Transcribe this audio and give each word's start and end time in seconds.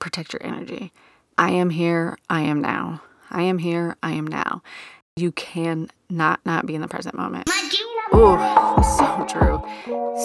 protect 0.00 0.32
your 0.32 0.42
energy. 0.42 0.92
I 1.38 1.50
am 1.52 1.70
here, 1.70 2.18
I 2.28 2.40
am 2.40 2.60
now. 2.60 3.02
I 3.30 3.42
am 3.42 3.58
here, 3.58 3.96
I 4.02 4.12
am 4.12 4.26
now. 4.26 4.62
You 5.14 5.30
can 5.30 5.88
not 6.08 6.40
not 6.44 6.66
be 6.66 6.74
in 6.74 6.80
the 6.80 6.88
present 6.88 7.14
moment. 7.14 7.48
Ooh, 8.12 8.36
so 8.82 9.24
true. 9.28 9.62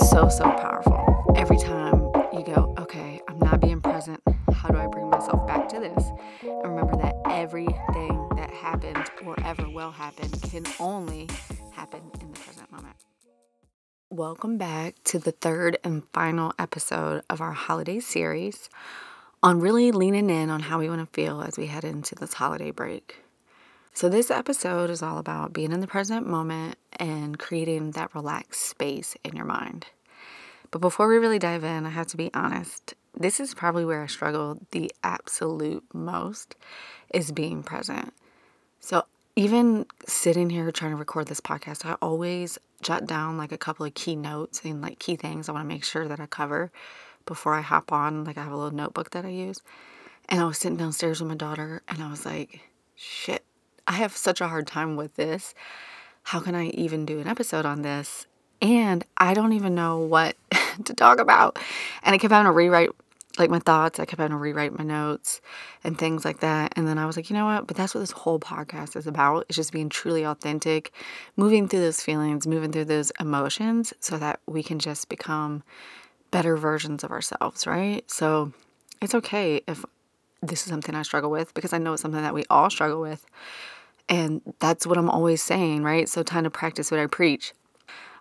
So, 0.09 0.27
so 0.29 0.43
powerful. 0.43 1.33
Every 1.35 1.57
time 1.57 1.99
you 2.33 2.43
go, 2.43 2.73
okay, 2.79 3.21
I'm 3.27 3.37
not 3.37 3.61
being 3.61 3.81
present. 3.81 4.21
How 4.51 4.69
do 4.69 4.77
I 4.77 4.87
bring 4.87 5.09
myself 5.09 5.45
back 5.45 5.69
to 5.69 5.79
this? 5.79 6.03
And 6.41 6.63
remember 6.63 6.95
that 6.97 7.15
everything 7.29 8.29
that 8.37 8.49
happened 8.49 9.05
or 9.25 9.35
ever 9.45 9.69
will 9.69 9.91
happen 9.91 10.29
can 10.49 10.65
only 10.79 11.29
happen 11.73 12.01
in 12.21 12.31
the 12.31 12.39
present 12.39 12.71
moment. 12.71 12.95
Welcome 14.09 14.57
back 14.57 14.95
to 15.05 15.19
the 15.19 15.31
third 15.31 15.77
and 15.83 16.03
final 16.13 16.53
episode 16.57 17.23
of 17.29 17.41
our 17.41 17.51
holiday 17.51 17.99
series 17.99 18.69
on 19.45 19.59
really 19.59 19.91
leaning 19.91 20.31
in 20.31 20.49
on 20.49 20.59
how 20.59 20.79
we 20.79 20.89
want 20.89 20.99
to 20.99 21.13
feel 21.13 21.43
as 21.43 21.55
we 21.55 21.67
head 21.67 21.83
into 21.83 22.15
this 22.15 22.33
holiday 22.33 22.71
break. 22.71 23.17
So, 23.93 24.09
this 24.09 24.31
episode 24.31 24.89
is 24.89 25.03
all 25.03 25.19
about 25.19 25.53
being 25.53 25.71
in 25.71 25.81
the 25.81 25.87
present 25.87 26.25
moment 26.25 26.79
and 26.93 27.37
creating 27.37 27.91
that 27.91 28.15
relaxed 28.15 28.61
space 28.63 29.15
in 29.23 29.35
your 29.35 29.45
mind. 29.45 29.85
But 30.71 30.81
before 30.81 31.07
we 31.07 31.17
really 31.17 31.37
dive 31.37 31.63
in, 31.63 31.85
I 31.85 31.91
have 31.91 32.07
to 32.07 32.17
be 32.17 32.31
honest. 32.33 32.95
This 33.15 33.39
is 33.39 33.53
probably 33.53 33.85
where 33.85 34.01
I 34.01 34.07
struggle 34.07 34.57
the 34.71 34.91
absolute 35.03 35.83
most 35.93 36.55
is 37.13 37.31
being 37.31 37.61
present. 37.61 38.13
So, 38.79 39.03
even 39.35 39.85
sitting 40.07 40.49
here 40.49 40.71
trying 40.71 40.91
to 40.91 40.97
record 40.97 41.27
this 41.27 41.39
podcast, 41.39 41.85
I 41.85 41.97
always 42.01 42.57
jot 42.81 43.05
down 43.05 43.37
like 43.37 43.51
a 43.51 43.59
couple 43.59 43.85
of 43.85 43.93
key 43.93 44.15
notes 44.15 44.61
and 44.65 44.81
like 44.81 44.97
key 44.97 45.15
things 45.15 45.47
I 45.47 45.51
want 45.51 45.65
to 45.65 45.73
make 45.73 45.83
sure 45.83 46.07
that 46.07 46.19
I 46.19 46.25
cover 46.25 46.71
before 47.25 47.53
I 47.53 47.61
hop 47.61 47.91
on. 47.91 48.23
Like, 48.23 48.37
I 48.37 48.43
have 48.43 48.51
a 48.51 48.57
little 48.57 48.75
notebook 48.75 49.11
that 49.11 49.25
I 49.25 49.29
use. 49.29 49.61
And 50.27 50.41
I 50.41 50.45
was 50.45 50.57
sitting 50.57 50.77
downstairs 50.77 51.19
with 51.19 51.29
my 51.29 51.35
daughter 51.35 51.83
and 51.87 52.01
I 52.01 52.09
was 52.09 52.25
like, 52.25 52.61
shit, 52.95 53.43
I 53.87 53.93
have 53.93 54.15
such 54.15 54.41
a 54.41 54.47
hard 54.47 54.67
time 54.67 54.95
with 54.95 55.15
this. 55.15 55.53
How 56.23 56.39
can 56.39 56.55
I 56.55 56.67
even 56.69 57.05
do 57.05 57.19
an 57.19 57.27
episode 57.27 57.65
on 57.65 57.83
this? 57.83 58.25
And 58.61 59.05
I 59.17 59.33
don't 59.33 59.53
even 59.53 59.75
know 59.75 59.99
what 59.99 60.35
to 60.85 60.93
talk 60.93 61.19
about. 61.19 61.59
And 62.01 62.15
I 62.15 62.17
kept 62.17 62.31
having 62.31 62.49
to 62.49 62.51
rewrite 62.51 62.89
like 63.37 63.49
my 63.49 63.59
thoughts. 63.59 63.99
I 63.99 64.05
kept 64.05 64.19
having 64.19 64.35
to 64.35 64.37
rewrite 64.37 64.77
my 64.77 64.83
notes 64.83 65.41
and 65.83 65.97
things 65.97 66.25
like 66.25 66.39
that. 66.39 66.73
And 66.75 66.87
then 66.87 66.97
I 66.97 67.05
was 67.05 67.15
like, 67.15 67.29
you 67.29 67.35
know 67.35 67.45
what? 67.45 67.67
But 67.67 67.77
that's 67.77 67.93
what 67.93 68.01
this 68.01 68.11
whole 68.11 68.39
podcast 68.39 68.95
is 68.95 69.05
about. 69.05 69.45
It's 69.49 69.57
just 69.57 69.73
being 69.73 69.89
truly 69.89 70.23
authentic, 70.23 70.91
moving 71.35 71.67
through 71.67 71.81
those 71.81 72.01
feelings, 72.01 72.47
moving 72.47 72.71
through 72.71 72.85
those 72.85 73.11
emotions 73.19 73.93
so 73.99 74.17
that 74.17 74.39
we 74.47 74.63
can 74.63 74.79
just 74.79 75.09
become 75.09 75.63
better 76.31 76.57
versions 76.57 77.03
of 77.03 77.11
ourselves, 77.11 77.65
right? 77.65 78.09
So 78.09 78.51
it's 79.01 79.15
okay 79.15 79.61
if 79.67 79.85
this 80.41 80.63
is 80.63 80.69
something 80.69 80.95
I 80.95 81.01
struggle 81.03 81.31
with 81.31 81.53
because 81.53 81.73
I 81.73 81.77
know 81.77 81.93
it's 81.93 82.01
something 82.01 82.21
that 82.21 82.33
we 82.33 82.43
all 82.49 82.69
struggle 82.69 83.01
with. 83.01 83.25
And 84.07 84.41
that's 84.59 84.85
what 84.85 84.97
I'm 84.97 85.09
always 85.09 85.41
saying, 85.41 85.83
right? 85.83 86.07
So, 86.07 86.21
time 86.21 86.43
to 86.43 86.51
practice 86.51 86.91
what 86.91 86.99
I 86.99 87.07
preach. 87.07 87.53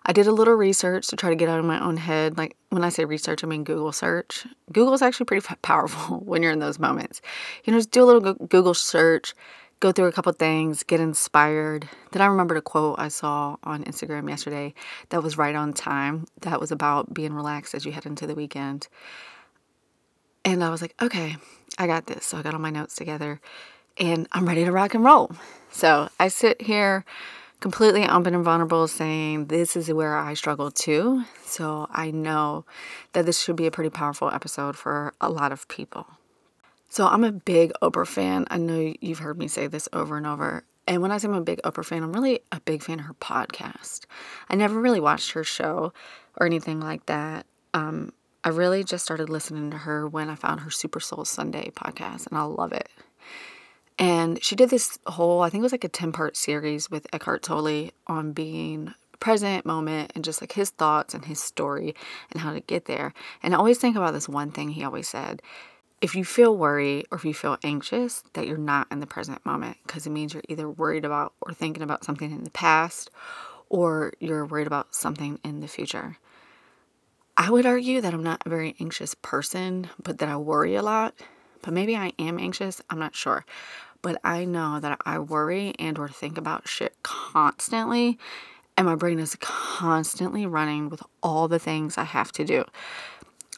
I 0.07 0.13
did 0.13 0.27
a 0.27 0.31
little 0.31 0.53
research 0.53 1.07
to 1.07 1.15
try 1.15 1.29
to 1.29 1.35
get 1.35 1.49
out 1.49 1.59
of 1.59 1.65
my 1.65 1.83
own 1.83 1.97
head. 1.97 2.37
Like 2.37 2.55
when 2.69 2.83
I 2.83 2.89
say 2.89 3.05
research, 3.05 3.43
I 3.43 3.47
mean 3.47 3.63
Google 3.63 3.91
search. 3.91 4.45
Google 4.71 4.93
is 4.93 5.01
actually 5.01 5.25
pretty 5.25 5.45
powerful 5.61 6.17
when 6.19 6.43
you're 6.43 6.51
in 6.51 6.59
those 6.59 6.79
moments. 6.79 7.21
You 7.63 7.73
know, 7.73 7.79
just 7.79 7.91
do 7.91 8.03
a 8.03 8.05
little 8.05 8.33
Google 8.33 8.73
search, 8.73 9.33
go 9.79 9.91
through 9.91 10.07
a 10.07 10.11
couple 10.11 10.31
things, 10.33 10.83
get 10.83 10.99
inspired. 10.99 11.87
Then 12.11 12.21
I 12.21 12.25
remembered 12.25 12.57
a 12.57 12.61
quote 12.61 12.99
I 12.99 13.09
saw 13.09 13.57
on 13.63 13.83
Instagram 13.83 14.29
yesterday 14.29 14.73
that 15.09 15.21
was 15.21 15.37
right 15.37 15.55
on 15.55 15.73
time. 15.73 16.25
That 16.41 16.59
was 16.59 16.71
about 16.71 17.13
being 17.13 17.33
relaxed 17.33 17.75
as 17.75 17.85
you 17.85 17.91
head 17.91 18.05
into 18.05 18.27
the 18.27 18.35
weekend. 18.35 18.87
And 20.43 20.63
I 20.63 20.69
was 20.69 20.81
like, 20.81 20.95
okay, 21.01 21.37
I 21.77 21.87
got 21.87 22.05
this. 22.05 22.25
So 22.25 22.37
I 22.37 22.41
got 22.41 22.53
all 22.53 22.59
my 22.59 22.69
notes 22.69 22.95
together 22.95 23.41
and 23.97 24.27
I'm 24.31 24.47
ready 24.47 24.63
to 24.65 24.71
rock 24.71 24.93
and 24.93 25.03
roll. 25.03 25.31
So 25.71 26.09
I 26.19 26.27
sit 26.27 26.61
here 26.61 27.03
completely 27.59 28.07
open 28.07 28.35
and 28.35 28.43
vulnerable 28.43 28.87
saying 28.87 29.47
this 29.47 29.75
is 29.75 29.91
where 29.91 30.15
I 30.15 30.33
struggle 30.35 30.71
too. 30.71 31.23
So 31.43 31.87
I 31.89 32.11
know 32.11 32.65
that 33.13 33.25
this 33.25 33.41
should 33.41 33.55
be 33.55 33.65
a 33.65 33.71
pretty 33.71 33.89
powerful 33.89 34.29
episode 34.29 34.77
for 34.77 35.13
a 35.19 35.29
lot 35.29 35.51
of 35.51 35.67
people. 35.67 36.07
So 36.95 37.05
I'm 37.05 37.25
a 37.25 37.31
big 37.33 37.73
Oprah 37.81 38.07
fan. 38.07 38.45
I 38.49 38.57
know 38.57 38.93
you've 39.01 39.19
heard 39.19 39.37
me 39.37 39.49
say 39.49 39.67
this 39.67 39.89
over 39.91 40.15
and 40.15 40.25
over. 40.25 40.63
And 40.87 41.01
when 41.01 41.11
I 41.11 41.17
say 41.17 41.27
I'm 41.27 41.33
a 41.33 41.41
big 41.41 41.59
Oprah 41.65 41.83
fan, 41.83 42.03
I'm 42.03 42.13
really 42.13 42.39
a 42.53 42.61
big 42.61 42.81
fan 42.81 42.99
of 42.99 43.05
her 43.07 43.13
podcast. 43.15 44.05
I 44.47 44.55
never 44.55 44.79
really 44.79 45.01
watched 45.01 45.31
her 45.31 45.43
show 45.43 45.91
or 46.37 46.45
anything 46.45 46.79
like 46.79 47.05
that. 47.07 47.47
Um, 47.73 48.13
I 48.45 48.49
really 48.49 48.85
just 48.85 49.03
started 49.03 49.27
listening 49.27 49.71
to 49.71 49.77
her 49.79 50.07
when 50.07 50.29
I 50.29 50.35
found 50.35 50.61
her 50.61 50.69
Super 50.69 51.01
Soul 51.01 51.25
Sunday 51.25 51.69
podcast, 51.75 52.27
and 52.27 52.37
I 52.37 52.43
love 52.43 52.71
it. 52.71 52.87
And 53.99 54.41
she 54.41 54.55
did 54.55 54.69
this 54.69 54.97
whole, 55.05 55.41
I 55.41 55.49
think 55.49 55.63
it 55.63 55.63
was 55.63 55.73
like 55.73 55.83
a 55.83 55.89
10 55.89 56.13
part 56.13 56.37
series 56.37 56.89
with 56.89 57.07
Eckhart 57.11 57.43
Tolle 57.43 57.89
on 58.07 58.31
being 58.31 58.93
present 59.19 59.65
moment 59.65 60.13
and 60.15 60.23
just 60.23 60.39
like 60.39 60.53
his 60.53 60.69
thoughts 60.69 61.13
and 61.13 61.25
his 61.25 61.41
story 61.41 61.93
and 62.31 62.39
how 62.39 62.53
to 62.53 62.61
get 62.61 62.85
there. 62.85 63.13
And 63.43 63.53
I 63.53 63.57
always 63.57 63.79
think 63.79 63.97
about 63.97 64.13
this 64.13 64.29
one 64.29 64.51
thing 64.51 64.69
he 64.69 64.85
always 64.85 65.09
said 65.09 65.41
if 66.01 66.15
you 66.15 66.23
feel 66.23 66.55
worried 66.55 67.07
or 67.11 67.17
if 67.17 67.25
you 67.25 67.33
feel 67.33 67.57
anxious, 67.63 68.23
that 68.33 68.47
you're 68.47 68.57
not 68.57 68.87
in 68.91 68.99
the 68.99 69.07
present 69.07 69.45
moment 69.45 69.77
because 69.85 70.05
it 70.05 70.11
means 70.11 70.33
you're 70.33 70.43
either 70.49 70.69
worried 70.69 71.05
about 71.05 71.33
or 71.41 71.53
thinking 71.53 71.83
about 71.83 72.03
something 72.03 72.31
in 72.31 72.43
the 72.43 72.49
past 72.51 73.09
or 73.69 74.13
you're 74.19 74.45
worried 74.45 74.67
about 74.67 74.93
something 74.93 75.39
in 75.43 75.61
the 75.61 75.67
future. 75.67 76.17
I 77.37 77.49
would 77.49 77.65
argue 77.65 78.01
that 78.01 78.13
I'm 78.13 78.23
not 78.23 78.43
a 78.45 78.49
very 78.49 78.75
anxious 78.79 79.13
person, 79.15 79.89
but 80.01 80.19
that 80.19 80.29
I 80.29 80.37
worry 80.37 80.75
a 80.75 80.81
lot. 80.81 81.15
But 81.61 81.73
maybe 81.73 81.95
I 81.95 82.13
am 82.19 82.39
anxious, 82.39 82.81
I'm 82.89 82.99
not 82.99 83.15
sure 83.15 83.45
but 84.05 84.21
I 84.23 84.45
know 84.45 84.79
that 84.81 84.99
I 85.03 85.17
worry 85.17 85.73
and 85.79 85.97
or 85.97 86.07
think 86.07 86.37
about 86.37 86.67
shit 86.67 86.95
constantly 87.01 88.19
and 88.77 88.85
my 88.85 88.93
brain 88.93 89.17
is 89.17 89.35
constantly 89.39 90.45
running 90.45 90.89
with 90.89 91.01
all 91.23 91.47
the 91.47 91.57
things 91.57 91.97
I 91.97 92.03
have 92.03 92.31
to 92.33 92.45
do 92.45 92.65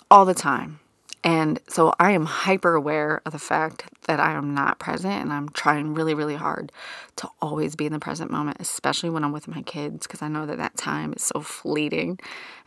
all 0.10 0.24
the 0.24 0.34
time. 0.34 0.80
And 1.24 1.60
so 1.68 1.94
I 2.00 2.12
am 2.12 2.26
hyper 2.26 2.76
aware 2.76 3.22
of 3.26 3.34
the 3.34 3.40
fact 3.40 3.84
that 4.06 4.20
I 4.20 4.34
am 4.34 4.54
not 4.54 4.80
present 4.80 5.14
and 5.14 5.34
I'm 5.34 5.50
trying 5.50 5.94
really, 5.94 6.14
really 6.14 6.36
hard 6.36 6.72
to 7.18 7.28
always 7.42 7.76
be 7.76 7.86
in 7.86 7.94
the 7.94 8.00
present 8.00 8.32
moment, 8.32 8.58
especially 8.60 9.10
when 9.10 9.24
I'm 9.24 9.32
with 9.32 9.48
my 9.48 9.62
kids, 9.64 10.06
because 10.06 10.22
I 10.22 10.28
know 10.28 10.46
that 10.46 10.58
that 10.58 10.78
time 10.78 11.14
is 11.14 11.24
so 11.24 11.42
fleeting. 11.42 12.20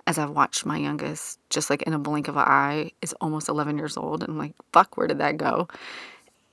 As 0.06 0.18
I've 0.18 0.30
watched 0.30 0.66
my 0.66 0.76
youngest, 0.76 1.38
just 1.50 1.70
like 1.70 1.82
in 1.82 1.92
a 1.92 1.98
blink 1.98 2.26
of 2.26 2.36
an 2.36 2.44
eye, 2.46 2.92
is 3.00 3.14
almost 3.20 3.48
11 3.48 3.78
years 3.78 3.96
old. 3.96 4.22
And 4.22 4.32
I'm 4.32 4.38
like, 4.38 4.54
fuck, 4.72 4.96
where 4.96 5.06
did 5.06 5.18
that 5.18 5.36
go? 5.36 5.68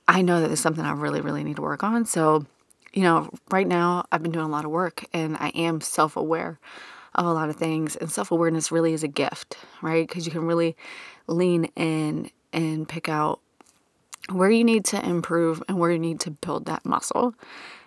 I 0.06 0.22
know 0.22 0.40
that 0.40 0.50
it's 0.50 0.60
something 0.60 0.84
I 0.84 0.92
really, 0.92 1.20
really 1.20 1.44
need 1.44 1.56
to 1.56 1.62
work 1.62 1.82
on. 1.82 2.06
So, 2.06 2.46
you 2.92 3.02
know, 3.02 3.30
right 3.50 3.66
now 3.66 4.06
I've 4.12 4.22
been 4.22 4.32
doing 4.32 4.46
a 4.46 4.50
lot 4.50 4.64
of 4.64 4.70
work 4.70 5.04
and 5.12 5.36
I 5.36 5.48
am 5.50 5.80
self 5.80 6.16
aware 6.16 6.58
of 7.14 7.26
a 7.26 7.32
lot 7.32 7.50
of 7.50 7.56
things. 7.56 7.96
And 7.96 8.10
self 8.10 8.30
awareness 8.30 8.70
really 8.70 8.92
is 8.92 9.02
a 9.02 9.08
gift, 9.08 9.58
right? 9.82 10.06
Because 10.06 10.24
you 10.24 10.32
can 10.32 10.46
really 10.46 10.76
lean 11.28 11.66
in 11.76 12.30
and 12.52 12.88
pick 12.88 13.08
out 13.08 13.40
where 14.30 14.50
you 14.50 14.64
need 14.64 14.84
to 14.86 15.04
improve 15.04 15.62
and 15.68 15.78
where 15.78 15.90
you 15.90 15.98
need 15.98 16.20
to 16.20 16.30
build 16.30 16.66
that 16.66 16.84
muscle. 16.84 17.34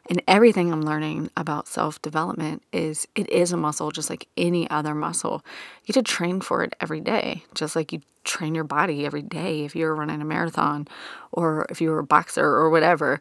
And 0.10 0.22
everything 0.28 0.72
I'm 0.72 0.82
learning 0.82 1.30
about 1.38 1.68
self 1.68 2.02
development 2.02 2.64
is 2.74 3.08
it 3.16 3.30
is 3.30 3.52
a 3.52 3.58
muscle 3.58 3.92
just 3.92 4.10
like 4.10 4.28
any 4.36 4.70
other 4.70 4.96
muscle. 4.96 5.46
You 5.86 5.94
get 5.94 6.06
to 6.06 6.12
train 6.12 6.42
for 6.42 6.64
it 6.64 6.76
every 6.82 7.02
day, 7.02 7.44
just 7.54 7.76
like 7.76 7.94
you 7.94 8.02
train 8.24 8.56
your 8.56 8.64
body 8.64 9.06
every 9.06 9.22
day 9.22 9.64
if 9.64 9.76
you're 9.76 9.96
running 9.96 10.22
a 10.22 10.26
marathon 10.26 10.88
or 11.32 11.66
if 11.70 11.82
you're 11.82 12.00
a 12.00 12.04
boxer 12.04 12.46
or 12.46 12.70
whatever. 12.70 13.20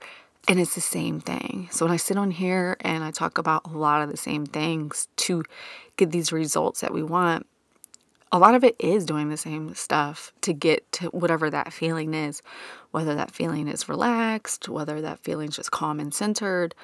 And 0.49 0.59
it's 0.59 0.75
the 0.75 0.81
same 0.81 1.21
thing. 1.21 1.69
So 1.71 1.85
when 1.85 1.93
I 1.93 1.97
sit 1.99 2.17
on 2.17 2.31
here 2.31 2.77
and 2.81 3.05
I 3.05 3.11
talk 3.11 3.37
about 3.37 3.67
a 3.67 3.77
lot 3.77 4.03
of 4.03 4.11
the 4.11 4.17
same 4.17 4.47
things 4.47 5.09
to 5.17 5.45
get 5.97 6.11
these 6.11 6.33
results 6.33 6.81
that 6.81 6.95
we 6.95 7.03
want, 7.03 7.47
a 8.33 8.39
lot 8.39 8.55
of 8.55 8.63
it 8.63 8.77
is 8.79 9.05
doing 9.05 9.29
the 9.29 9.37
same 9.37 9.75
stuff 9.75 10.33
to 10.43 10.53
get 10.53 10.91
to 10.93 11.07
whatever 11.09 11.51
that 11.51 11.73
feeling 11.73 12.15
is, 12.15 12.43
whether 12.93 13.15
that 13.15 13.33
feeling 13.33 13.66
is 13.66 13.89
relaxed, 13.89 14.69
whether 14.69 15.01
that 15.01 15.19
feeling 15.19 15.49
is 15.49 15.57
just 15.57 15.72
calm 15.72 15.99
and 15.99 16.15
centered. 16.15 16.75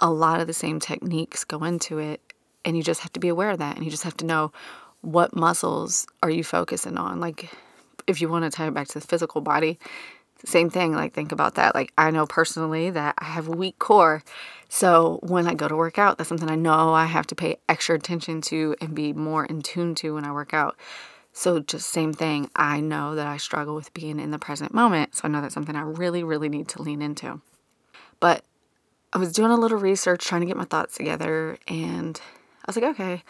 A 0.00 0.10
lot 0.10 0.40
of 0.40 0.46
the 0.46 0.54
same 0.54 0.80
techniques 0.80 1.44
go 1.44 1.62
into 1.64 1.98
it, 1.98 2.20
and 2.64 2.76
you 2.76 2.82
just 2.82 3.00
have 3.02 3.12
to 3.12 3.20
be 3.20 3.28
aware 3.28 3.50
of 3.50 3.58
that, 3.58 3.76
and 3.76 3.84
you 3.84 3.90
just 3.90 4.02
have 4.04 4.16
to 4.18 4.26
know 4.26 4.52
what 5.00 5.36
muscles 5.36 6.06
are 6.22 6.30
you 6.30 6.42
focusing 6.42 6.98
on. 6.98 7.20
Like, 7.20 7.50
if 8.06 8.20
you 8.20 8.28
want 8.28 8.44
to 8.44 8.50
tie 8.50 8.66
it 8.66 8.74
back 8.74 8.88
to 8.88 9.00
the 9.00 9.06
physical 9.06 9.40
body, 9.40 9.78
same 10.44 10.70
thing. 10.70 10.94
Like, 10.94 11.14
think 11.14 11.32
about 11.32 11.54
that. 11.56 11.74
Like, 11.74 11.92
I 11.98 12.10
know 12.10 12.26
personally 12.26 12.90
that 12.90 13.14
I 13.18 13.24
have 13.24 13.48
a 13.48 13.52
weak 13.52 13.78
core. 13.78 14.22
So, 14.68 15.18
when 15.22 15.46
I 15.46 15.54
go 15.54 15.66
to 15.66 15.76
work 15.76 15.98
out, 15.98 16.18
that's 16.18 16.28
something 16.28 16.50
I 16.50 16.54
know 16.54 16.92
I 16.92 17.06
have 17.06 17.26
to 17.28 17.34
pay 17.34 17.56
extra 17.68 17.96
attention 17.96 18.42
to 18.42 18.76
and 18.80 18.94
be 18.94 19.12
more 19.12 19.46
in 19.46 19.62
tune 19.62 19.94
to 19.96 20.14
when 20.14 20.24
I 20.24 20.32
work 20.32 20.52
out. 20.52 20.76
So, 21.32 21.60
just 21.60 21.88
same 21.88 22.12
thing. 22.12 22.50
I 22.54 22.80
know 22.80 23.14
that 23.14 23.26
I 23.26 23.38
struggle 23.38 23.74
with 23.74 23.94
being 23.94 24.20
in 24.20 24.30
the 24.30 24.38
present 24.38 24.74
moment. 24.74 25.14
So, 25.14 25.22
I 25.24 25.28
know 25.28 25.40
that's 25.40 25.54
something 25.54 25.74
I 25.74 25.80
really, 25.80 26.22
really 26.22 26.50
need 26.50 26.68
to 26.68 26.82
lean 26.82 27.00
into. 27.00 27.40
But 28.20 28.44
I 29.12 29.18
was 29.18 29.32
doing 29.32 29.50
a 29.50 29.56
little 29.56 29.78
research, 29.78 30.24
trying 30.24 30.42
to 30.42 30.46
get 30.46 30.56
my 30.56 30.64
thoughts 30.64 30.96
together, 30.96 31.56
and 31.66 32.20
I 32.20 32.64
was 32.66 32.76
like, 32.76 32.84
okay, 32.90 33.22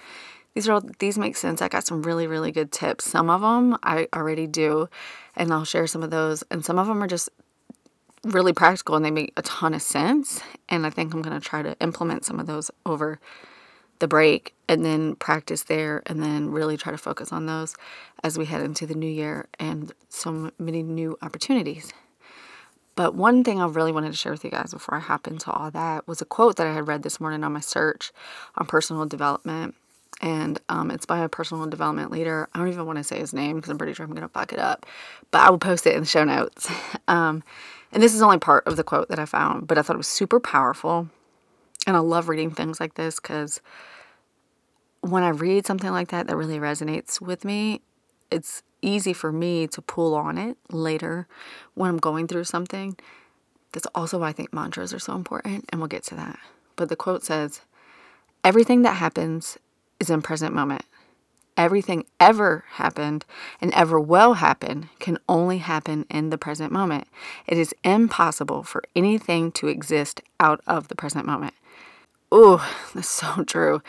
these 0.55 0.69
are 0.69 0.73
all, 0.73 0.83
these 0.99 1.17
make 1.17 1.37
sense. 1.37 1.63
I 1.63 1.69
got 1.69 1.87
some 1.87 2.03
really 2.03 2.27
really 2.27 2.51
good 2.51 2.73
tips. 2.73 3.09
Some 3.09 3.31
of 3.31 3.43
them 3.43 3.79
I 3.85 4.09
already 4.13 4.49
do, 4.49 4.89
and 5.37 5.53
I'll 5.53 5.65
share 5.65 5.87
some 5.87 6.03
of 6.03 6.11
those. 6.11 6.43
And 6.51 6.65
some 6.65 6.81
of 6.81 6.89
them 6.89 7.01
are 7.01 7.07
just 7.07 7.29
really 8.25 8.53
practical 8.53 8.97
and 8.97 9.05
they 9.05 9.11
make 9.11 9.33
a 9.37 9.43
ton 9.43 9.75
of 9.75 9.83
sense. 9.83 10.41
And 10.69 10.87
I 10.87 10.91
think 10.91 11.15
I'm 11.15 11.23
gonna 11.23 11.41
try 11.41 11.63
to 11.63 11.77
implement 11.81 12.25
some 12.25 12.41
of 12.41 12.47
those 12.47 12.71
over 12.85 13.21
the 13.99 14.09
break 14.09 14.55
and 14.69 14.85
then 14.85 15.17
practice 15.17 15.65
there 15.65 16.03
and 16.07 16.23
then 16.23 16.51
really 16.51 16.77
try 16.77 16.93
to 16.93 16.99
focus 16.99 17.33
on 17.33 17.47
those 17.47 17.75
as 18.23 18.39
we 18.39 18.47
head 18.47 18.63
into 18.63 18.87
the 18.87 18.95
new 18.95 19.11
year 19.11 19.49
and 19.59 19.93
so 20.09 20.51
many 20.59 20.83
new 20.83 21.17
opportunities. 21.23 21.93
But 22.95 23.15
one 23.15 23.45
thing 23.45 23.61
I 23.61 23.67
really 23.67 23.93
wanted 23.93 24.11
to 24.11 24.17
share 24.17 24.33
with 24.33 24.45
you 24.45 24.51
guys 24.51 24.73
before 24.73 24.97
I 24.97 25.01
hop 25.01 25.29
into 25.29 25.51
all 25.53 25.71
that 25.71 26.09
was 26.09 26.21
a 26.21 26.25
quote 26.25 26.57
that 26.57 26.67
I 26.67 26.75
had 26.75 26.89
read 26.89 27.05
this 27.05 27.21
morning 27.21 27.45
on 27.45 27.53
my 27.53 27.61
search 27.61 28.13
on 28.57 28.67
personal 28.67 29.07
development. 29.07 29.77
And 30.21 30.61
um, 30.69 30.91
it's 30.91 31.07
by 31.07 31.21
a 31.21 31.29
personal 31.29 31.67
development 31.67 32.11
leader. 32.11 32.49
I 32.53 32.59
don't 32.59 32.69
even 32.69 32.87
want 32.87 32.99
to 32.99 33.05
say 33.05 33.19
his 33.19 33.33
name 33.33 33.57
because 33.57 33.71
I'm 33.71 33.79
pretty 33.79 33.95
sure 33.95 34.05
I'm 34.05 34.11
going 34.11 34.23
to 34.23 34.29
fuck 34.29 34.53
it 34.53 34.59
up. 34.59 34.85
But 35.31 35.43
I 35.43 35.51
will 35.51 35.59
post 35.59 35.87
it 35.87 35.95
in 35.95 36.01
the 36.01 36.07
show 36.07 36.25
notes. 36.25 36.71
Um, 37.07 37.43
and 37.91 38.03
this 38.03 38.15
is 38.15 38.21
only 38.21 38.39
part 38.39 38.67
of 38.67 38.77
the 38.77 38.85
quote 38.85 39.09
that 39.09 39.19
I 39.19 39.25
found, 39.25 39.67
but 39.67 39.79
I 39.79 39.83
thought 39.83 39.95
it 39.95 39.97
was 39.97 40.07
super 40.07 40.39
powerful. 40.39 41.09
And 41.87 41.97
I 41.97 42.01
love 42.01 42.29
reading 42.29 42.51
things 42.51 42.81
like 42.81 42.97
this 42.97 43.19
because 43.19 43.63
when 45.01 45.23
I 45.23 45.31
read 45.31 45.65
something 45.65 45.91
like 45.91 46.09
that 46.09 46.27
that 46.27 46.37
really 46.37 46.59
resonates 46.59 47.19
with 47.19 47.47
me, 47.47 47.81
it's 48.31 48.63
easy 48.83 49.13
for 49.13 49.33
me 49.33 49.67
to 49.69 49.81
pull 49.81 50.15
on 50.15 50.39
it 50.39 50.57
later 50.71 51.27
when 51.75 51.89
I'm 51.89 51.99
going 51.99 52.29
through 52.29 52.45
something. 52.45 52.97
That's 53.73 53.87
also 53.95 54.19
why 54.19 54.29
I 54.29 54.33
think 54.33 54.53
mantras 54.53 54.95
are 54.95 54.99
so 54.99 55.15
important, 55.15 55.65
and 55.71 55.81
we'll 55.81 55.89
get 55.89 56.03
to 56.05 56.15
that. 56.17 56.39
But 56.77 56.89
the 56.89 56.97
quote 56.97 57.25
says, 57.25 57.61
Everything 58.45 58.83
that 58.83 58.95
happens 58.95 59.59
is 60.01 60.11
in 60.11 60.23
present 60.23 60.55
moment. 60.55 60.83
Everything 61.57 62.05
ever 62.21 62.65
happened 62.73 63.25
and 63.61 63.73
ever 63.75 63.99
will 63.99 64.35
happen 64.35 64.91
can 65.01 65.19
only 65.29 65.59
happen 65.59 66.07
in 66.09 66.31
the 66.31 66.39
present 66.39 66.73
moment. 66.73 67.09
It 67.47 67.59
is 67.59 67.75
impossible 67.83 68.63
for 68.63 68.85
anything 68.95 69.51
to 69.53 69.67
exist 69.67 70.23
out 70.39 70.61
of 70.69 70.87
the 70.87 70.95
present 70.95 71.27
moment. 71.27 71.55
Ooh, 72.33 72.61
that's 72.95 73.09
so 73.09 73.43
true 73.45 73.83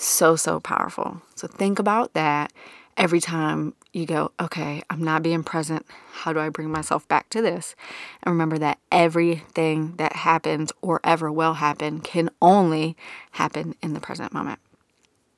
so, 0.00 0.34
so 0.34 0.60
powerful. 0.60 1.20
So 1.34 1.46
think 1.46 1.78
about 1.78 2.14
that 2.14 2.52
every 2.96 3.20
time 3.20 3.74
you 3.92 4.06
go, 4.06 4.32
okay, 4.40 4.82
I'm 4.88 5.02
not 5.02 5.22
being 5.22 5.44
present. 5.44 5.84
How 6.12 6.32
do 6.32 6.40
I 6.40 6.48
bring 6.48 6.70
myself 6.70 7.06
back 7.06 7.28
to 7.30 7.42
this? 7.42 7.74
And 8.22 8.32
remember 8.32 8.56
that 8.58 8.78
everything 8.90 9.96
that 9.96 10.14
happens 10.14 10.72
or 10.80 11.00
ever 11.04 11.30
will 11.30 11.54
happen 11.54 12.00
can 12.00 12.30
only 12.40 12.96
happen 13.32 13.74
in 13.82 13.92
the 13.92 14.00
present 14.00 14.32
moment. 14.32 14.58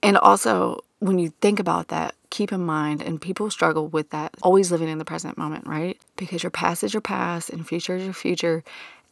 And 0.02 0.16
also, 0.16 0.80
when 0.98 1.18
you 1.18 1.30
think 1.40 1.58
about 1.58 1.88
that, 1.88 2.14
keep 2.30 2.52
in 2.52 2.64
mind, 2.64 3.02
and 3.02 3.20
people 3.20 3.50
struggle 3.50 3.88
with 3.88 4.10
that, 4.10 4.34
always 4.42 4.72
living 4.72 4.88
in 4.88 4.98
the 4.98 5.04
present 5.04 5.38
moment, 5.38 5.66
right? 5.66 6.00
Because 6.16 6.42
your 6.42 6.50
past 6.50 6.82
is 6.82 6.94
your 6.94 7.00
past 7.00 7.50
and 7.50 7.66
future 7.66 7.96
is 7.96 8.04
your 8.04 8.14
future. 8.14 8.64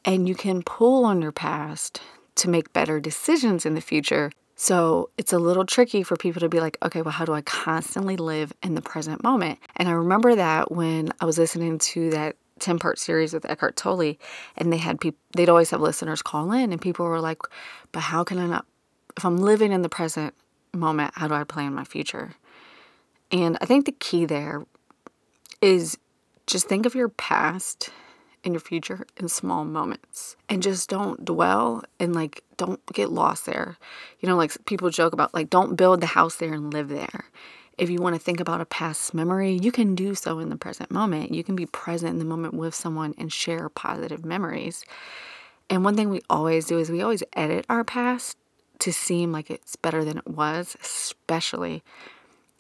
And 0.05 0.29
you 0.29 0.35
can 0.35 0.63
pull 0.63 1.05
on 1.05 1.21
your 1.21 1.33
past 1.33 2.01
to 2.37 2.49
make 2.49 2.73
better 2.73 3.01
decisions 3.01 3.67
in 3.67 3.75
the 3.75 3.81
future 3.81 4.33
so 4.63 5.09
it's 5.17 5.33
a 5.33 5.39
little 5.39 5.65
tricky 5.65 6.03
for 6.03 6.17
people 6.17 6.41
to 6.41 6.49
be 6.51 6.61
like, 6.61 6.77
okay, 6.83 7.01
well, 7.01 7.13
how 7.13 7.25
do 7.25 7.33
I 7.33 7.41
constantly 7.41 8.19
live 8.19 8.53
in 8.63 8.75
the 8.75 8.83
present 8.83 9.23
moment? 9.23 9.59
And 9.77 9.89
I 9.89 9.93
remember 9.93 10.35
that 10.35 10.71
when 10.71 11.15
I 11.19 11.25
was 11.25 11.39
listening 11.39 11.79
to 11.79 12.11
that 12.11 12.37
10 12.59 12.79
part 12.79 12.99
series 12.99 13.33
with 13.33 13.47
Eckhart 13.47 13.77
Tolle, 13.77 14.17
and 14.59 14.71
they 14.71 14.77
had 14.77 15.01
people, 15.01 15.19
they'd 15.35 15.49
always 15.49 15.71
have 15.71 15.81
listeners 15.81 16.21
call 16.21 16.53
in, 16.53 16.73
and 16.73 16.81
people 16.81 17.07
were 17.07 17.23
like, 17.23 17.39
but 17.91 18.01
how 18.01 18.23
can 18.23 18.39
I 18.39 18.47
not, 18.47 18.67
if 19.17 19.25
I'm 19.25 19.39
living 19.39 19.73
in 19.73 19.81
the 19.81 19.89
present 19.89 20.35
moment, 20.75 21.13
how 21.15 21.29
do 21.29 21.35
I 21.35 21.45
plan 21.45 21.75
my 21.75 21.85
future? 21.85 22.35
And 23.31 23.57
I 23.61 23.67
think 23.67 23.87
the 23.87 23.93
key 23.93 24.25
there 24.25 24.65
is 25.61 25.99
just 26.47 26.69
think 26.69 26.87
of 26.87 26.95
your 26.95 27.09
past 27.09 27.91
and 28.45 28.55
your 28.55 28.61
future 28.61 29.07
in 29.17 29.29
small 29.29 29.65
moments 29.65 30.37
and 30.49 30.63
just 30.63 30.89
don't 30.89 31.25
dwell 31.25 31.83
and 31.99 32.15
like 32.15 32.43
don't 32.57 32.85
get 32.87 33.11
lost 33.11 33.47
there. 33.47 33.77
You 34.21 34.29
know, 34.29 34.37
like 34.37 34.65
people 34.65 34.91
joke 34.91 35.13
about 35.13 35.35
like 35.35 35.51
don't 35.51 35.77
build 35.77 36.01
the 36.01 36.07
house 36.07 36.37
there 36.37 36.55
and 36.55 36.73
live 36.73 36.89
there. 36.89 37.27
If 37.79 37.89
you 37.89 37.99
want 38.01 38.15
to 38.15 38.21
think 38.21 38.41
about 38.41 38.61
a 38.61 38.67
past 38.67 39.15
memory, 39.15 39.59
you 39.63 39.73
can 39.73 39.95
do 39.95 40.15
so 40.15 40.39
in 40.39 40.51
the 40.51 40.57
present 40.57 40.91
moment. 40.91 41.33
You 41.33 41.43
can 41.45 41.57
be 41.57 41.67
present 41.67 42.13
in 42.13 42.19
the 42.19 42.25
moment 42.25 42.55
with 42.55 42.75
someone 42.75 43.15
and 43.17 43.33
share 43.33 43.69
positive 43.69 44.25
memories. 44.25 44.85
And 45.71 45.85
one 45.85 45.97
thing 45.97 46.11
we 46.11 46.21
always 46.29 46.67
do 46.67 46.79
is 46.79 46.91
we 46.91 47.01
always 47.01 47.23
edit 47.35 47.65
our 47.69 47.85
past 47.85 48.37
to 48.81 48.93
seem 48.93 49.33
like 49.33 49.51
it's 49.51 49.77
better 49.77 50.05
than 50.05 50.19
it 50.19 50.27
was, 50.27 50.77
especially 50.83 51.83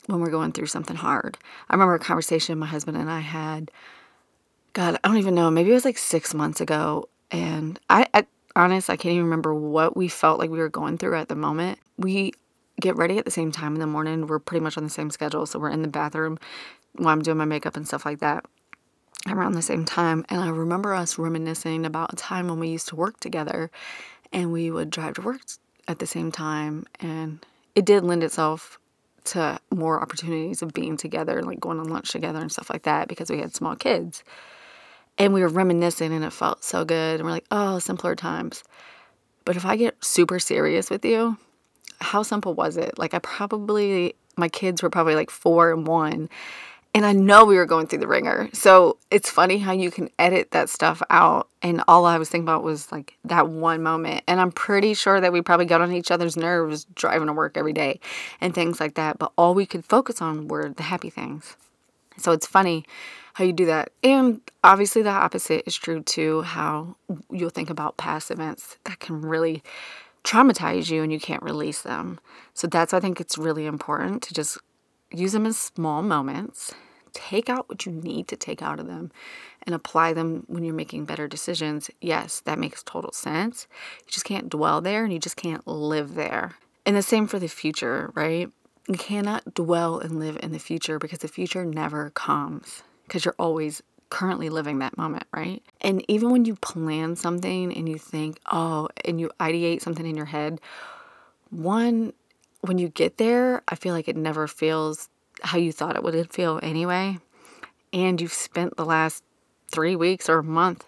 when 0.07 0.21
we're 0.21 0.31
going 0.31 0.53
through 0.53 0.67
something 0.67 0.97
hard. 0.97 1.39
I 1.69 1.75
remember 1.75 1.95
a 1.95 1.99
conversation 1.99 2.59
my 2.59 2.67
husband 2.67 2.97
and 2.97 3.11
I 3.11 3.21
had 3.21 3.71
God, 4.73 4.99
I 5.03 5.09
don't 5.09 5.19
even 5.19 5.35
know. 5.35 5.51
Maybe 5.51 5.71
it 5.71 5.75
was 5.75 5.85
like 5.85 5.99
six 5.99 6.33
months 6.33 6.61
ago. 6.61 7.09
And 7.31 7.79
I, 7.89 8.07
I 8.15 8.27
honest, 8.55 8.89
I 8.89 8.97
can't 8.97 9.13
even 9.13 9.25
remember 9.25 9.55
what 9.55 9.97
we 9.97 10.09
felt 10.09 10.39
like 10.39 10.51
we 10.51 10.59
were 10.59 10.69
going 10.69 10.99
through 10.99 11.17
at 11.17 11.29
the 11.29 11.35
moment. 11.35 11.79
We 11.99 12.33
get 12.81 12.97
ready 12.97 13.19
at 13.19 13.25
the 13.25 13.31
same 13.31 13.53
time 13.53 13.75
in 13.75 13.81
the 13.81 13.87
morning. 13.87 14.27
We're 14.27 14.39
pretty 14.39 14.63
much 14.63 14.77
on 14.77 14.85
the 14.85 14.91
same 14.91 15.11
schedule. 15.11 15.47
So 15.47 15.59
we're 15.59 15.71
in 15.71 15.83
the 15.83 15.89
bathroom 15.89 16.39
while 16.95 17.09
I'm 17.09 17.23
doing 17.23 17.37
my 17.37 17.45
makeup 17.45 17.77
and 17.77 17.87
stuff 17.87 18.05
like 18.05 18.21
that 18.21 18.45
around 19.29 19.53
the 19.53 19.63
same 19.63 19.85
time. 19.85 20.25
And 20.29 20.41
I 20.41 20.49
remember 20.49 20.95
us 20.95 21.19
reminiscing 21.19 21.85
about 21.85 22.13
a 22.13 22.17
time 22.17 22.49
when 22.49 22.59
we 22.59 22.69
used 22.69 22.89
to 22.89 22.97
work 22.97 23.21
together 23.21 23.71
and 24.33 24.53
we 24.53 24.71
would 24.71 24.91
drive 24.91 25.15
to 25.15 25.23
work 25.23 25.41
at 25.91 25.99
the 25.99 26.07
same 26.07 26.31
time. 26.31 26.85
And 27.01 27.45
it 27.75 27.85
did 27.85 28.05
lend 28.05 28.23
itself 28.23 28.79
to 29.25 29.59
more 29.75 30.01
opportunities 30.01 30.63
of 30.63 30.73
being 30.73 30.97
together, 30.97 31.43
like 31.43 31.61
going 31.61 31.79
on 31.79 31.89
lunch 31.89 32.11
together 32.11 32.39
and 32.39 32.51
stuff 32.51 32.71
like 32.71 32.85
that 32.85 33.09
because 33.09 33.29
we 33.29 33.39
had 33.41 33.55
small 33.55 33.77
kids 33.77 34.25
and 35.19 35.35
we 35.35 35.43
were 35.43 35.49
reminiscing 35.49 36.13
and 36.13 36.25
it 36.25 36.33
felt 36.33 36.65
so 36.65 36.85
good. 36.85 37.17
And 37.17 37.25
we're 37.25 37.33
like, 37.33 37.47
oh, 37.51 37.79
simpler 37.79 38.15
times. 38.15 38.65
But 39.45 39.57
if 39.57 39.67
I 39.67 39.77
get 39.77 40.03
super 40.03 40.39
serious 40.39 40.91
with 40.91 41.05
you, 41.05 41.37
how 42.01 42.23
simple 42.23 42.55
was 42.55 42.77
it? 42.77 42.99
Like, 42.99 43.13
I 43.13 43.19
probably, 43.19 44.15
my 44.37 44.49
kids 44.49 44.83
were 44.83 44.91
probably 44.91 45.15
like 45.15 45.31
four 45.31 45.73
and 45.73 45.87
one. 45.87 46.31
And 46.93 47.07
I 47.07 47.13
know 47.13 47.45
we 47.45 47.57
were 47.57 47.67
going 47.67 47.87
through 47.87 48.01
the 48.01 48.09
ringer. 48.09 48.51
So 48.53 48.99
it's 49.13 49.31
funny 49.31 49.59
how 49.59 49.73
you 49.73 49.93
can 49.93 50.11
edit 50.19 50.51
that 50.51 50.69
stuff 50.69 51.01
out. 51.09 51.49
And 51.63 51.85
all 51.87 52.05
I 52.05 52.19
was 52.19 52.29
thinking 52.29 52.47
about 52.47 52.65
was 52.65 52.91
like 52.91 53.17
that 53.25 53.49
one 53.49 53.83
moment. 53.83 54.25
And 54.27 54.41
I'm 54.41 54.51
pretty 54.51 54.95
sure 54.95 55.21
that 55.21 55.33
we 55.33 55.41
probably 55.41 55.67
got 55.67 55.81
on 55.81 55.93
each 55.93 56.11
other's 56.11 56.37
nerves 56.37 56.87
driving 56.95 57.29
to 57.29 57.33
work 57.33 57.57
every 57.57 57.73
day 57.73 58.01
and 58.41 58.53
things 58.53 58.81
like 58.81 58.95
that. 58.95 59.19
But 59.19 59.33
all 59.39 59.55
we 59.55 59.67
could 59.67 59.85
focus 59.85 60.21
on 60.21 60.49
were 60.49 60.69
the 60.71 60.83
happy 60.83 61.11
things. 61.11 61.57
So 62.17 62.33
it's 62.33 62.47
funny 62.47 62.85
how 63.35 63.45
you 63.45 63.53
do 63.53 63.67
that. 63.67 63.93
And 64.03 64.41
obviously, 64.65 65.03
the 65.03 65.11
opposite 65.11 65.63
is 65.67 65.77
true 65.77 66.03
too, 66.03 66.43
how 66.43 66.97
you'll 67.31 67.51
think 67.51 67.71
about 67.71 67.97
past 67.99 68.33
events 68.33 68.79
that 68.85 68.99
can 68.99 69.23
really 69.23 69.63
traumatize 70.25 70.91
you 70.91 71.03
and 71.03 71.13
you 71.13 71.21
can't 71.21 71.43
release 71.43 71.83
them. 71.83 72.19
So 72.53 72.67
that's, 72.67 72.93
I 72.93 73.01
think 73.01 73.21
it's 73.21 73.39
really 73.39 73.67
important 73.67 74.23
to 74.25 74.35
just 74.35 74.59
use 75.13 75.33
them 75.33 75.47
in 75.47 75.53
small 75.53 76.03
moments, 76.03 76.73
take 77.13 77.49
out 77.49 77.69
what 77.69 77.87
you 77.87 77.93
need 77.93 78.29
to 78.29 78.37
take 78.37 78.63
out 78.63 78.79
of 78.79 78.87
them, 78.87 79.11
and 79.65 79.75
apply 79.75 80.13
them 80.13 80.45
when 80.47 80.65
you're 80.65 80.75
making 80.75 81.05
better 81.05 81.29
decisions. 81.29 81.91
Yes, 82.01 82.41
that 82.41 82.59
makes 82.59 82.83
total 82.83 83.13
sense. 83.13 83.67
You 84.07 84.13
just 84.13 84.25
can't 84.25 84.49
dwell 84.49 84.81
there 84.81 85.05
and 85.05 85.13
you 85.13 85.19
just 85.19 85.37
can't 85.37 85.67
live 85.67 86.15
there. 86.15 86.57
And 86.87 86.97
the 86.97 87.03
same 87.03 87.27
for 87.27 87.39
the 87.39 87.49
future, 87.49 88.11
right? 88.15 88.51
You 88.89 88.95
cannot 88.95 89.55
dwell 89.55 89.99
and 89.99 90.19
live 90.19 90.39
in 90.43 90.53
the 90.53 90.59
future 90.59 90.99
because 90.99 91.19
the 91.19 91.29
future 91.29 91.65
never 91.65 92.11
comes 92.11 92.83
because 93.05 93.25
you're 93.25 93.35
always 93.39 93.83
currently 94.09 94.49
living 94.49 94.81
that 94.81 94.99
moment, 94.99 95.25
right? 95.33 95.63
And 95.81 96.05
even 96.09 96.31
when 96.31 96.45
you 96.45 96.57
plan 96.57 97.17
something 97.17 97.73
and 97.77 97.89
you 97.89 97.99
think, 97.99 98.41
oh, 98.51 98.89
and 99.05 99.21
you 99.21 99.31
ideate 99.39 99.83
something 99.83 100.07
in 100.07 100.17
your 100.17 100.27
head, 100.27 100.61
one, 101.51 102.13
when 102.61 102.79
you 102.79 102.89
get 102.89 103.17
there, 103.17 103.63
I 103.69 103.75
feel 103.75 103.95
like 103.95 104.09
it 104.09 104.17
never 104.17 104.47
feels 104.47 105.09
how 105.43 105.59
you 105.59 105.73
thought 105.73 105.97
it 105.97 106.03
would 106.03 106.33
feel 106.33 106.61
anyway. 106.63 107.19
And 107.93 108.21
you've 108.21 108.33
spent 108.33 108.77
the 108.77 108.85
last 108.85 109.25
three 109.71 109.97
weeks 109.97 110.29
or 110.29 110.39
a 110.39 110.45
month 110.45 110.85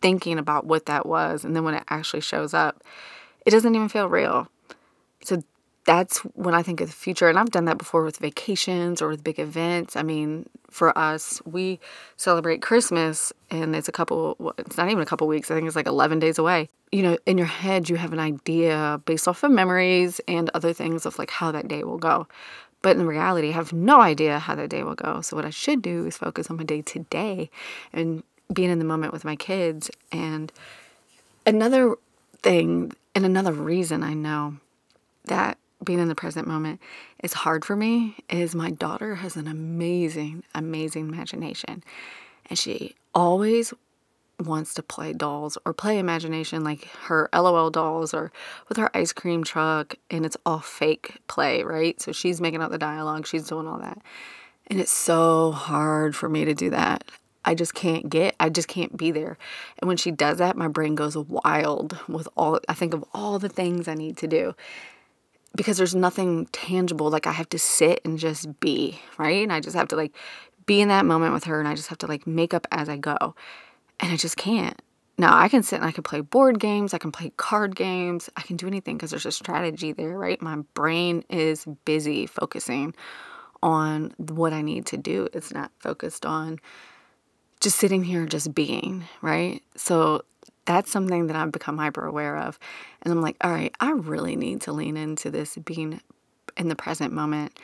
thinking 0.00 0.38
about 0.38 0.66
what 0.66 0.86
that 0.86 1.06
was. 1.06 1.44
And 1.44 1.56
then 1.56 1.64
when 1.64 1.74
it 1.74 1.84
actually 1.88 2.20
shows 2.20 2.54
up, 2.54 2.82
it 3.44 3.50
doesn't 3.50 3.74
even 3.74 3.88
feel 3.88 4.08
real. 4.08 4.48
So 5.22 5.42
that's 5.86 6.18
when 6.34 6.52
I 6.52 6.62
think 6.62 6.80
of 6.80 6.88
the 6.88 6.94
future. 6.94 7.28
And 7.28 7.38
I've 7.38 7.50
done 7.50 7.64
that 7.66 7.78
before 7.78 8.02
with 8.02 8.18
vacations 8.18 9.00
or 9.00 9.08
with 9.08 9.22
big 9.22 9.38
events. 9.38 9.94
I 9.94 10.02
mean, 10.02 10.48
for 10.68 10.96
us, 10.98 11.40
we 11.46 11.78
celebrate 12.16 12.60
Christmas 12.60 13.32
and 13.50 13.74
it's 13.74 13.88
a 13.88 13.92
couple, 13.92 14.52
it's 14.58 14.76
not 14.76 14.90
even 14.90 15.00
a 15.00 15.06
couple 15.06 15.28
weeks. 15.28 15.50
I 15.50 15.54
think 15.54 15.66
it's 15.66 15.76
like 15.76 15.86
11 15.86 16.18
days 16.18 16.38
away. 16.38 16.68
You 16.90 17.02
know, 17.02 17.18
in 17.24 17.38
your 17.38 17.46
head, 17.46 17.88
you 17.88 17.96
have 17.96 18.12
an 18.12 18.18
idea 18.18 19.00
based 19.06 19.28
off 19.28 19.44
of 19.44 19.52
memories 19.52 20.20
and 20.26 20.50
other 20.54 20.72
things 20.72 21.06
of 21.06 21.18
like 21.20 21.30
how 21.30 21.52
that 21.52 21.68
day 21.68 21.84
will 21.84 21.98
go. 21.98 22.26
But 22.82 22.96
in 22.96 23.06
reality, 23.06 23.50
I 23.50 23.52
have 23.52 23.72
no 23.72 24.00
idea 24.00 24.40
how 24.40 24.56
that 24.56 24.68
day 24.68 24.82
will 24.82 24.94
go. 24.94 25.20
So, 25.20 25.34
what 25.34 25.44
I 25.44 25.50
should 25.50 25.82
do 25.82 26.06
is 26.06 26.16
focus 26.16 26.50
on 26.50 26.56
my 26.56 26.62
day 26.62 26.82
today 26.82 27.50
and 27.92 28.22
being 28.52 28.70
in 28.70 28.78
the 28.78 28.84
moment 28.84 29.12
with 29.12 29.24
my 29.24 29.34
kids. 29.34 29.90
And 30.12 30.52
another 31.44 31.96
thing, 32.42 32.92
and 33.14 33.24
another 33.24 33.52
reason 33.52 34.04
I 34.04 34.14
know 34.14 34.58
that 35.24 35.58
being 35.84 35.98
in 35.98 36.08
the 36.08 36.14
present 36.14 36.46
moment 36.46 36.80
is 37.22 37.32
hard 37.32 37.64
for 37.64 37.76
me 37.76 38.16
is 38.30 38.54
my 38.54 38.70
daughter 38.70 39.16
has 39.16 39.36
an 39.36 39.46
amazing, 39.46 40.42
amazing 40.54 41.08
imagination. 41.08 41.84
And 42.48 42.58
she 42.58 42.94
always 43.14 43.74
wants 44.44 44.74
to 44.74 44.82
play 44.82 45.12
dolls 45.12 45.56
or 45.64 45.72
play 45.72 45.98
imagination 45.98 46.62
like 46.62 46.84
her 47.04 47.28
LOL 47.32 47.70
dolls 47.70 48.12
or 48.12 48.30
with 48.68 48.76
her 48.76 48.94
ice 48.94 49.12
cream 49.12 49.44
truck 49.44 49.94
and 50.10 50.26
it's 50.26 50.36
all 50.44 50.60
fake 50.60 51.18
play, 51.26 51.62
right? 51.62 52.00
So 52.00 52.12
she's 52.12 52.40
making 52.40 52.62
up 52.62 52.70
the 52.70 52.78
dialogue, 52.78 53.26
she's 53.26 53.48
doing 53.48 53.66
all 53.66 53.78
that. 53.78 53.98
And 54.68 54.80
it's 54.80 54.90
so 54.90 55.52
hard 55.52 56.16
for 56.16 56.28
me 56.28 56.44
to 56.44 56.54
do 56.54 56.70
that. 56.70 57.04
I 57.44 57.54
just 57.54 57.74
can't 57.74 58.10
get, 58.10 58.34
I 58.40 58.48
just 58.48 58.66
can't 58.66 58.96
be 58.96 59.12
there. 59.12 59.38
And 59.78 59.86
when 59.86 59.96
she 59.96 60.10
does 60.10 60.38
that, 60.38 60.56
my 60.56 60.66
brain 60.66 60.96
goes 60.96 61.16
wild 61.16 61.96
with 62.08 62.28
all, 62.36 62.58
I 62.68 62.74
think 62.74 62.92
of 62.92 63.04
all 63.14 63.38
the 63.38 63.48
things 63.48 63.86
I 63.86 63.94
need 63.94 64.16
to 64.18 64.26
do 64.26 64.54
because 65.56 65.78
there's 65.78 65.94
nothing 65.94 66.46
tangible. 66.46 67.10
Like 67.10 67.26
I 67.26 67.32
have 67.32 67.48
to 67.50 67.58
sit 67.58 68.00
and 68.04 68.18
just 68.18 68.60
be, 68.60 69.00
right? 69.18 69.42
And 69.42 69.52
I 69.52 69.60
just 69.60 69.76
have 69.76 69.88
to 69.88 69.96
like 69.96 70.14
be 70.66 70.80
in 70.80 70.88
that 70.88 71.06
moment 71.06 71.32
with 71.32 71.44
her 71.44 71.58
and 71.58 71.68
I 71.68 71.74
just 71.74 71.88
have 71.88 71.98
to 71.98 72.06
like 72.06 72.26
make 72.26 72.54
up 72.54 72.66
as 72.70 72.88
I 72.88 72.96
go. 72.96 73.34
And 73.98 74.12
I 74.12 74.16
just 74.16 74.36
can't. 74.36 74.80
Now 75.18 75.36
I 75.36 75.48
can 75.48 75.62
sit 75.62 75.76
and 75.76 75.84
I 75.84 75.92
can 75.92 76.02
play 76.02 76.20
board 76.20 76.60
games, 76.60 76.92
I 76.92 76.98
can 76.98 77.10
play 77.10 77.32
card 77.38 77.74
games, 77.74 78.28
I 78.36 78.42
can 78.42 78.56
do 78.56 78.66
anything 78.66 78.96
because 78.96 79.10
there's 79.10 79.24
a 79.24 79.32
strategy 79.32 79.92
there, 79.92 80.18
right? 80.18 80.40
My 80.42 80.56
brain 80.74 81.24
is 81.30 81.64
busy 81.86 82.26
focusing 82.26 82.94
on 83.62 84.14
what 84.18 84.52
I 84.52 84.60
need 84.60 84.84
to 84.86 84.98
do. 84.98 85.28
It's 85.32 85.54
not 85.54 85.72
focused 85.78 86.26
on 86.26 86.60
just 87.60 87.78
sitting 87.78 88.04
here, 88.04 88.26
just 88.26 88.54
being, 88.54 89.04
right? 89.22 89.62
So 89.74 90.22
that's 90.66 90.90
something 90.90 91.28
that 91.28 91.36
I've 91.36 91.52
become 91.52 91.78
hyper 91.78 92.04
aware 92.04 92.36
of. 92.36 92.58
And 93.02 93.12
I'm 93.12 93.22
like, 93.22 93.36
all 93.40 93.50
right, 93.50 93.74
I 93.80 93.92
really 93.92 94.36
need 94.36 94.60
to 94.62 94.72
lean 94.72 94.96
into 94.96 95.30
this 95.30 95.56
being 95.56 96.00
in 96.56 96.68
the 96.68 96.76
present 96.76 97.12
moment 97.12 97.58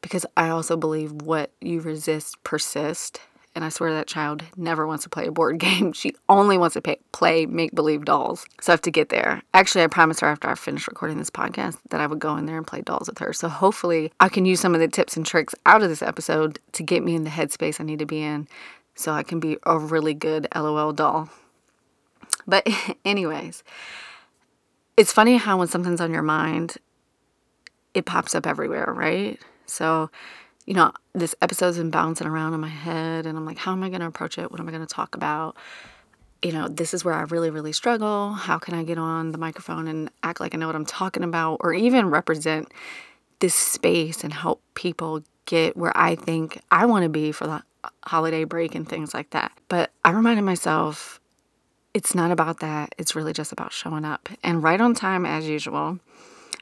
because 0.00 0.26
I 0.36 0.48
also 0.48 0.76
believe 0.76 1.12
what 1.12 1.50
you 1.60 1.80
resist 1.80 2.42
persists. 2.44 3.20
And 3.54 3.64
I 3.64 3.70
swear 3.70 3.94
that 3.94 4.06
child 4.06 4.42
never 4.56 4.86
wants 4.86 5.04
to 5.04 5.10
play 5.10 5.26
a 5.26 5.32
board 5.32 5.58
game. 5.60 5.92
She 5.94 6.12
only 6.28 6.58
wants 6.58 6.74
to 6.74 6.82
pay, 6.82 6.98
play 7.12 7.46
make 7.46 7.74
believe 7.74 8.04
dolls. 8.04 8.44
So 8.60 8.72
I 8.72 8.74
have 8.74 8.82
to 8.82 8.90
get 8.90 9.08
there. 9.08 9.42
Actually, 9.54 9.84
I 9.84 9.86
promised 9.86 10.20
her 10.20 10.26
after 10.26 10.48
I 10.48 10.54
finished 10.54 10.88
recording 10.88 11.18
this 11.18 11.30
podcast 11.30 11.78
that 11.90 12.00
I 12.00 12.06
would 12.06 12.18
go 12.18 12.36
in 12.36 12.44
there 12.44 12.58
and 12.58 12.66
play 12.66 12.82
dolls 12.82 13.08
with 13.08 13.18
her. 13.18 13.32
So 13.32 13.48
hopefully, 13.48 14.12
I 14.20 14.28
can 14.28 14.44
use 14.44 14.60
some 14.60 14.74
of 14.74 14.80
the 14.80 14.88
tips 14.88 15.16
and 15.16 15.24
tricks 15.24 15.54
out 15.64 15.82
of 15.82 15.88
this 15.88 16.02
episode 16.02 16.58
to 16.72 16.82
get 16.82 17.02
me 17.02 17.14
in 17.14 17.24
the 17.24 17.30
headspace 17.30 17.80
I 17.80 17.84
need 17.84 18.00
to 18.00 18.06
be 18.06 18.22
in 18.22 18.46
so 18.94 19.12
I 19.12 19.22
can 19.22 19.40
be 19.40 19.56
a 19.64 19.78
really 19.78 20.14
good 20.14 20.48
LOL 20.54 20.92
doll. 20.92 21.30
But, 22.46 22.66
anyways, 23.04 23.62
it's 24.96 25.12
funny 25.12 25.36
how 25.36 25.58
when 25.58 25.68
something's 25.68 26.00
on 26.00 26.12
your 26.12 26.22
mind, 26.22 26.76
it 27.94 28.06
pops 28.06 28.34
up 28.34 28.46
everywhere, 28.46 28.92
right? 28.94 29.40
So, 29.66 30.10
you 30.66 30.74
know, 30.74 30.92
this 31.14 31.34
episode's 31.40 31.78
been 31.78 31.90
bouncing 31.90 32.26
around 32.26 32.54
in 32.54 32.60
my 32.60 32.68
head, 32.68 33.26
and 33.26 33.36
I'm 33.36 33.44
like, 33.44 33.58
how 33.58 33.72
am 33.72 33.82
I 33.82 33.88
going 33.88 34.00
to 34.00 34.06
approach 34.06 34.38
it? 34.38 34.50
What 34.50 34.60
am 34.60 34.68
I 34.68 34.70
going 34.70 34.86
to 34.86 34.94
talk 34.94 35.14
about? 35.14 35.56
You 36.42 36.52
know, 36.52 36.68
this 36.68 36.92
is 36.92 37.04
where 37.04 37.14
I 37.14 37.22
really, 37.22 37.50
really 37.50 37.72
struggle. 37.72 38.32
How 38.32 38.58
can 38.58 38.74
I 38.74 38.84
get 38.84 38.98
on 38.98 39.32
the 39.32 39.38
microphone 39.38 39.88
and 39.88 40.10
act 40.22 40.40
like 40.40 40.54
I 40.54 40.58
know 40.58 40.66
what 40.66 40.76
I'm 40.76 40.86
talking 40.86 41.22
about, 41.22 41.58
or 41.60 41.72
even 41.72 42.10
represent 42.10 42.72
this 43.38 43.54
space 43.54 44.24
and 44.24 44.32
help 44.32 44.62
people 44.74 45.22
get 45.46 45.76
where 45.76 45.96
I 45.96 46.14
think 46.14 46.60
I 46.70 46.86
want 46.86 47.04
to 47.04 47.08
be 47.08 47.32
for 47.32 47.46
the 47.46 47.62
holiday 48.04 48.44
break 48.44 48.74
and 48.74 48.88
things 48.88 49.14
like 49.14 49.30
that. 49.30 49.52
But 49.68 49.90
I 50.04 50.10
reminded 50.10 50.42
myself 50.42 51.20
it's 51.96 52.14
not 52.14 52.30
about 52.30 52.60
that. 52.60 52.94
It's 52.98 53.16
really 53.16 53.32
just 53.32 53.52
about 53.52 53.72
showing 53.72 54.04
up. 54.04 54.28
And 54.42 54.62
right 54.62 54.82
on 54.82 54.92
time, 54.92 55.24
as 55.24 55.48
usual, 55.48 55.98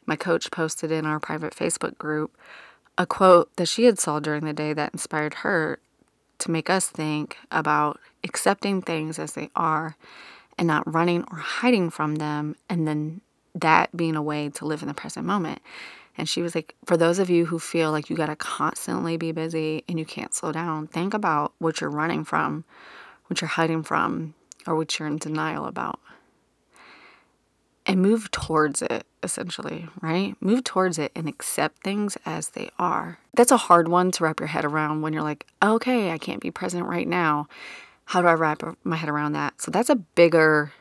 my 0.07 0.15
coach 0.15 0.49
posted 0.53 0.93
in 0.93 1.05
our 1.05 1.19
private 1.19 1.53
Facebook 1.53 1.99
group 1.99 2.39
a 2.97 3.05
quote 3.05 3.51
that 3.57 3.67
she 3.67 3.87
had 3.87 3.99
saw 3.99 4.21
during 4.21 4.45
the 4.45 4.53
day 4.53 4.73
that 4.73 4.93
inspired 4.93 5.35
her 5.35 5.81
to 6.39 6.51
make 6.53 6.71
us 6.71 6.89
think 6.89 7.37
about 7.51 7.99
accepting 8.23 8.81
things 8.81 9.19
as 9.19 9.33
they 9.33 9.51
are 9.57 9.97
and 10.57 10.69
not 10.69 10.95
running 10.95 11.25
or 11.33 11.39
hiding 11.39 11.91
from 11.91 12.15
them, 12.15 12.55
and 12.71 12.87
then 12.87 13.21
that 13.57 13.91
being 13.97 14.15
a 14.15 14.23
way 14.23 14.49
to 14.51 14.65
live 14.65 14.83
in 14.83 14.89
the 14.89 14.95
present 14.95 15.27
moment. 15.27 15.61
And 16.17 16.29
she 16.29 16.43
was 16.43 16.55
like, 16.55 16.77
for 16.87 16.97
those 16.97 17.19
of 17.19 17.29
you 17.29 17.47
who 17.47 17.59
feel 17.59 17.91
like 17.91 18.09
you 18.09 18.15
got 18.15 18.27
to 18.27 18.37
constantly 18.37 19.17
be 19.17 19.33
busy 19.33 19.83
and 19.89 19.99
you 19.99 20.05
can't 20.05 20.33
slow 20.33 20.53
down, 20.53 20.87
think 20.87 21.13
about 21.13 21.55
what 21.59 21.81
you're 21.81 21.91
running 21.91 22.23
from, 22.23 22.65
what 23.27 23.41
you're 23.41 23.49
hiding 23.49 23.83
from, 23.83 24.35
or 24.67 24.77
what 24.77 24.99
you're 24.99 25.09
in 25.09 25.19
denial 25.19 25.67
about. 25.67 26.01
And 27.87 28.01
move 28.01 28.31
towards 28.31 28.81
it, 28.81 29.07
essentially, 29.23 29.89
right? 30.01 30.37
Move 30.41 30.65
towards 30.65 30.99
it 30.99 31.13
and 31.15 31.29
accept 31.29 31.83
things 31.83 32.17
as 32.25 32.51
they 32.51 32.71
are. 32.79 33.19
That's 33.35 33.53
a 33.53 33.59
hard 33.59 33.89
one 33.89 34.11
to 34.13 34.25
wrap 34.25 34.41
your 34.41 34.47
head 34.47 34.65
around 34.65 35.03
when 35.03 35.13
you're 35.13 35.23
like, 35.23 35.47
okay, 35.63 36.11
I 36.11 36.19
can't 36.19 36.41
be 36.41 36.51
present 36.51 36.87
right 36.87 37.07
now. 37.07 37.47
How 38.07 38.23
do 38.23 38.29
I 38.29 38.35
wrap 38.35 38.63
my 38.85 38.97
head 38.97 39.11
around 39.11 39.33
that? 39.33 39.61
So 39.61 39.71
that's 39.71 39.91
a 39.91 39.97
bigger 39.97 40.73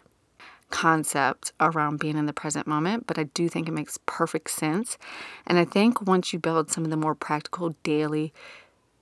concept 0.70 1.54
around 1.60 2.00
being 2.00 2.18
in 2.18 2.25
the 2.25 2.34
present 2.34 2.66
moment, 2.66 3.06
but 3.06 3.20
I 3.20 3.24
do 3.24 3.48
think 3.48 3.68
it 3.68 3.74
makes 3.74 4.00
perfect 4.08 4.50
sense. 4.50 4.98
And 5.46 5.60
I 5.60 5.66
think 5.66 6.02
once 6.02 6.34
you 6.34 6.40
build 6.40 6.72
some 6.72 6.84
of 6.84 6.90
the 6.90 6.98
more 6.98 7.13
practical 7.13 7.75
daily 7.84 8.34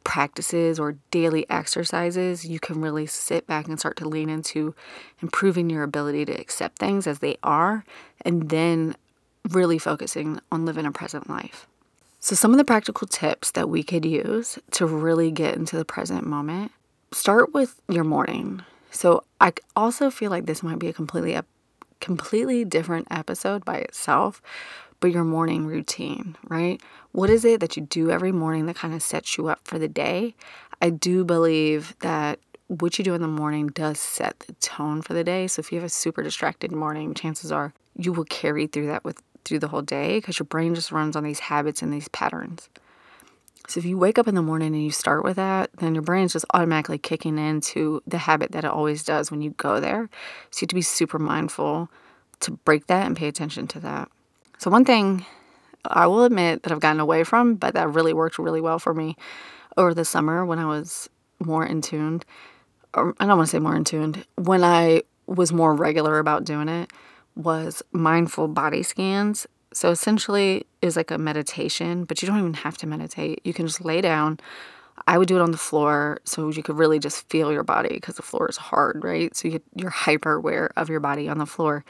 practices 0.04 0.80
or 0.80 0.98
daily 1.12 1.50
exercises, 1.50 2.46
you 2.46 2.60
can 2.60 2.82
really 2.82 3.06
sit 3.06 3.48
back 3.48 3.68
and 3.68 3.80
start 3.80 3.98
to 3.98 4.08
lean 4.08 4.30
into 4.30 4.76
improving 5.22 5.70
your 5.70 5.84
ability 5.84 6.26
to 6.26 6.34
accept 6.34 6.80
things 6.80 7.08
as 7.08 7.20
they 7.20 7.38
are 7.44 7.86
and 8.24 8.50
then 8.50 8.96
really 9.50 9.78
focusing 9.78 10.40
on 10.52 10.66
living 10.66 10.86
a 10.86 10.92
present 10.92 11.30
life. 11.30 11.68
So, 12.20 12.36
some 12.36 12.52
of 12.52 12.58
the 12.58 12.66
practical 12.66 13.08
tips 13.08 13.52
that 13.52 13.70
we 13.70 13.82
could 13.82 14.06
use 14.06 14.60
to 14.72 14.86
really 14.86 15.32
get 15.32 15.56
into 15.56 15.76
the 15.76 15.86
present 15.86 16.26
moment 16.26 16.72
start 17.12 17.54
with 17.54 17.82
your 17.90 18.04
morning. 18.04 18.64
So, 18.92 19.24
I 19.40 19.54
also 19.76 20.12
feel 20.12 20.30
like 20.30 20.46
this 20.46 20.62
might 20.62 20.78
be 20.78 20.88
a 20.88 20.94
completely 20.94 21.34
a 21.34 21.46
completely 22.00 22.66
different 22.66 23.08
episode 23.10 23.64
by 23.64 23.78
itself, 23.78 24.42
but 25.02 25.12
your 25.12 25.26
morning 25.26 25.66
routine, 25.66 26.38
right? 26.48 26.82
What 27.12 27.30
is 27.30 27.44
it 27.44 27.60
that 27.60 27.76
you 27.76 27.84
do 27.84 28.10
every 28.10 28.32
morning 28.32 28.68
that 28.68 28.78
kind 28.78 28.94
of 28.94 29.04
sets 29.04 29.38
you 29.38 29.48
up 29.48 29.60
for 29.66 29.78
the 29.78 29.90
day? 29.90 30.36
I 30.82 30.92
do 30.92 31.26
believe 31.26 31.96
that 32.00 32.40
what 32.68 32.98
you 32.98 33.04
do 33.04 33.14
in 33.14 33.22
the 33.22 33.28
morning 33.28 33.68
does 33.68 34.00
set 34.00 34.40
the 34.40 34.54
tone 34.54 35.02
for 35.02 35.14
the 35.14 35.26
day. 35.26 35.48
So 35.48 35.60
if 35.60 35.72
you 35.72 35.78
have 35.80 35.86
a 35.86 35.90
super 35.90 36.24
distracted 36.24 36.72
morning, 36.72 37.14
chances 37.14 37.52
are 37.52 37.74
you 37.98 38.14
will 38.14 38.24
carry 38.26 38.68
through 38.68 38.88
that 38.88 39.04
with 39.04 39.22
through 39.44 39.60
the 39.60 39.68
whole 39.68 39.82
day 39.82 40.18
because 40.18 40.38
your 40.40 40.46
brain 40.46 40.76
just 40.76 40.92
runs 40.92 41.16
on 41.16 41.24
these 41.24 41.40
habits 41.40 41.82
and 41.82 41.92
these 41.92 42.08
patterns. 42.10 42.70
So 43.68 43.80
if 43.80 43.86
you 43.86 43.98
wake 43.98 44.20
up 44.20 44.28
in 44.28 44.36
the 44.36 44.42
morning 44.42 44.74
and 44.74 44.84
you 44.84 44.92
start 44.92 45.24
with 45.24 45.36
that, 45.38 45.72
then 45.78 45.96
your 45.96 46.04
brain's 46.04 46.34
just 46.34 46.46
automatically 46.54 46.98
kicking 46.98 47.38
into 47.38 48.02
the 48.06 48.20
habit 48.20 48.52
that 48.52 48.66
it 48.66 48.70
always 48.70 49.04
does 49.04 49.32
when 49.32 49.42
you 49.42 49.52
go 49.52 49.80
there. 49.80 50.10
So 50.52 50.58
you 50.58 50.66
have 50.66 50.70
to 50.70 50.76
be 50.76 50.82
super 50.82 51.18
mindful 51.18 51.90
to 52.42 52.52
break 52.52 52.88
that 52.88 53.08
and 53.08 53.16
pay 53.16 53.28
attention 53.28 53.68
to 53.68 53.80
that. 53.80 54.12
So 54.62 54.70
one 54.70 54.86
thing 54.86 55.26
I 55.86 56.06
will 56.06 56.24
admit 56.24 56.62
that 56.62 56.72
I've 56.72 56.80
gotten 56.80 57.00
away 57.00 57.24
from, 57.24 57.56
but 57.56 57.74
that 57.74 57.90
really 57.90 58.14
worked 58.14 58.38
really 58.38 58.62
well 58.62 58.78
for 58.78 58.94
me 58.94 59.18
over 59.76 59.94
the 59.94 60.06
summer 60.06 60.46
when 60.46 60.60
I 60.60 60.66
was 60.66 61.10
more 61.44 61.66
in 61.66 61.82
tuned, 61.82 62.26
or 62.94 63.16
I 63.20 63.26
don't 63.26 63.38
want 63.38 63.48
to 63.48 63.52
say 63.52 63.60
more 63.60 63.76
in 63.76 63.84
tuned, 63.84 64.24
when 64.36 64.64
I 64.64 65.02
was 65.26 65.52
more 65.52 65.74
regular 65.74 66.20
about 66.20 66.44
doing 66.44 66.70
it, 66.70 66.92
was 67.36 67.82
mindful 67.92 68.48
body 68.50 68.84
scans 68.84 69.48
so 69.74 69.90
essentially, 69.90 70.66
is 70.82 70.96
like 70.96 71.12
a 71.12 71.18
meditation, 71.18 72.04
but 72.04 72.22
you 72.22 72.28
don't 72.28 72.40
even 72.40 72.56
have 72.56 72.78
to 72.80 72.88
meditate. 72.88 73.42
You 73.44 73.54
can 73.54 73.68
just 73.68 73.84
lay 73.84 74.02
down. 74.02 74.40
I 75.08 75.18
would 75.18 75.28
do 75.28 75.38
it 75.38 75.42
on 75.42 75.52
the 75.52 75.58
floor 75.58 76.20
so 76.24 76.50
you 76.50 76.64
could 76.64 76.78
really 76.78 77.00
just 77.00 77.30
feel 77.30 77.52
your 77.52 77.64
body 77.64 77.90
because 77.90 78.16
the 78.16 78.22
floor 78.22 78.50
is 78.50 78.58
hard, 78.58 79.04
right? 79.04 79.36
So 79.36 79.48
you, 79.48 79.62
you're 79.76 79.90
hyper 79.90 80.34
aware 80.34 80.72
of 80.76 80.90
your 80.90 81.00
body 81.00 81.28
on 81.28 81.38
the 81.38 81.46
floor 81.46 81.84